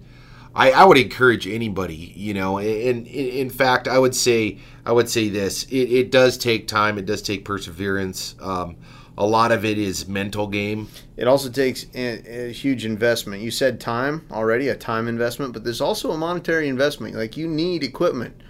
I, 0.56 0.72
I 0.72 0.86
would 0.86 0.98
encourage 0.98 1.48
anybody. 1.48 2.14
You 2.16 2.34
know, 2.34 2.58
and, 2.58 3.06
in 3.06 3.50
fact, 3.50 3.88
I 3.88 4.00
would 4.00 4.16
say 4.16 4.58
I 4.86 4.92
would 4.92 5.10
say 5.10 5.30
this: 5.30 5.64
it, 5.66 5.76
it 5.76 6.12
does 6.12 6.38
take 6.38 6.68
time, 6.68 6.98
it 6.98 7.06
does 7.06 7.22
take 7.22 7.46
perseverance. 7.46 8.36
Um, 8.40 8.78
a 9.18 9.26
lot 9.26 9.52
of 9.52 9.64
it 9.64 9.78
is 9.78 10.08
mental 10.08 10.48
game. 10.48 10.90
It 11.18 11.28
also 11.28 11.50
takes 11.50 11.86
a, 11.94 12.48
a 12.48 12.52
huge 12.52 12.86
investment. 12.86 13.42
You 13.42 13.52
said 13.52 13.80
time 13.80 14.26
already, 14.32 14.70
a 14.70 14.76
time 14.76 15.08
investment, 15.08 15.54
but 15.54 15.64
there's 15.64 15.82
also 15.82 16.12
a 16.12 16.18
monetary 16.18 16.68
investment. 16.68 17.16
Like 17.16 17.38
you 17.38 17.48
need 17.48 17.84
equipment. 17.84 18.42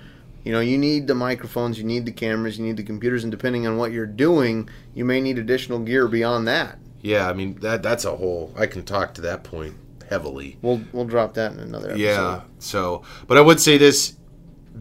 You 0.44 0.52
know, 0.52 0.60
you 0.60 0.78
need 0.78 1.08
the 1.08 1.16
microphones, 1.16 1.78
you 1.78 1.86
need 1.86 2.06
the 2.06 2.12
cameras, 2.12 2.60
you 2.60 2.66
need 2.66 2.76
the 2.76 2.84
computers, 2.84 3.24
and 3.24 3.32
depending 3.32 3.66
on 3.66 3.78
what 3.78 3.94
you're 3.94 4.06
doing, 4.06 4.70
you 4.94 5.06
may 5.06 5.22
need 5.22 5.40
additional 5.40 5.80
gear 5.80 6.08
beyond 6.08 6.48
that. 6.50 6.80
Yeah, 7.02 7.30
I 7.30 7.34
mean 7.34 7.56
that 7.62 7.84
that's 7.84 8.06
a 8.06 8.16
whole. 8.16 8.54
I 8.58 8.66
can 8.66 8.84
talk 8.84 9.14
to 9.16 9.22
that 9.22 9.44
point 9.44 9.76
heavily. 10.10 10.58
We'll 10.62 10.82
we'll 10.92 11.06
drop 11.06 11.34
that 11.36 11.54
in 11.54 11.60
another 11.60 11.92
episode. 11.92 12.04
Yeah. 12.04 12.42
So, 12.60 13.04
but 13.28 13.38
I 13.38 13.42
would 13.42 13.60
say 13.60 13.78
this: 13.78 14.16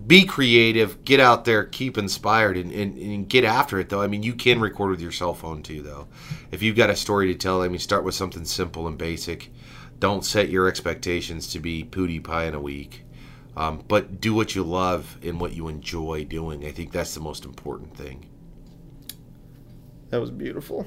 be 0.07 0.25
creative, 0.25 1.05
get 1.05 1.21
out 1.21 1.45
there, 1.45 1.65
keep 1.65 1.99
inspired, 1.99 2.57
and, 2.57 2.73
and, 2.73 2.97
and 2.97 3.29
get 3.29 3.45
after 3.45 3.79
it. 3.79 3.89
Though 3.89 4.03
I 4.03 4.07
mean, 4.07 4.23
you 4.23 4.35
can 4.35 4.61
record 4.61 4.91
with 4.91 5.01
your 5.01 5.13
cell 5.13 5.35
phone 5.35 5.63
too. 5.63 5.83
Though, 5.83 6.09
if 6.51 6.63
you've 6.63 6.77
got 6.77 6.91
a 6.91 6.97
story 6.97 7.33
to 7.33 7.39
tell, 7.39 7.63
I 7.63 7.69
mean, 7.69 7.79
start 7.79 8.05
with 8.05 8.15
something 8.15 8.45
simple 8.45 8.87
and 8.87 8.97
basic. 8.97 9.51
Don't 9.99 10.25
set 10.25 10.49
your 10.49 10.67
expectations 10.67 11.49
to 11.53 11.61
be 11.61 11.85
pooty 11.85 12.21
pie 12.21 12.47
in 12.47 12.55
a 12.55 12.61
week. 12.61 13.05
Um, 13.55 13.85
but 13.87 14.21
do 14.21 14.35
what 14.35 14.55
you 14.55 14.65
love 14.65 15.19
and 15.23 15.39
what 15.39 15.53
you 15.53 15.69
enjoy 15.69 16.25
doing. 16.25 16.65
I 16.65 16.73
think 16.73 16.91
that's 16.91 17.15
the 17.15 17.21
most 17.21 17.45
important 17.45 17.95
thing. 17.95 18.27
That 20.09 20.21
was 20.21 20.31
beautiful. 20.31 20.87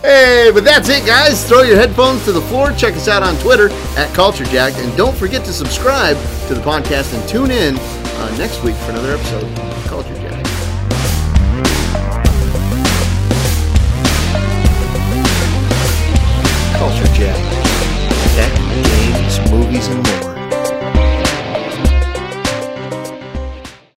Hey, 0.00 0.50
but 0.52 0.64
that's 0.64 0.88
it, 0.88 1.06
guys. 1.06 1.46
Throw 1.48 1.62
your 1.62 1.76
headphones 1.76 2.24
to 2.24 2.32
the 2.32 2.40
floor. 2.42 2.72
Check 2.72 2.94
us 2.94 3.06
out 3.06 3.22
on 3.22 3.36
Twitter 3.36 3.70
at 3.96 4.12
Culture 4.14 4.44
Jack, 4.44 4.72
and 4.76 4.96
don't 4.96 5.16
forget 5.16 5.44
to 5.44 5.52
subscribe 5.52 6.16
to 6.48 6.54
the 6.54 6.60
podcast 6.60 7.14
and 7.18 7.28
tune 7.28 7.52
in 7.52 8.01
uh, 8.16 8.36
next 8.38 8.62
week 8.62 8.74
for 8.76 8.90
another 8.90 9.14
episode 9.14 9.44
of 9.44 9.86
Culture 9.86 10.14
Jack. 10.14 10.44
Culture 16.76 17.12
Jack. 17.14 17.38
Tech, 18.34 18.52
games, 18.84 19.50
movies, 19.50 19.86
and 19.88 20.06
more. 20.06 20.31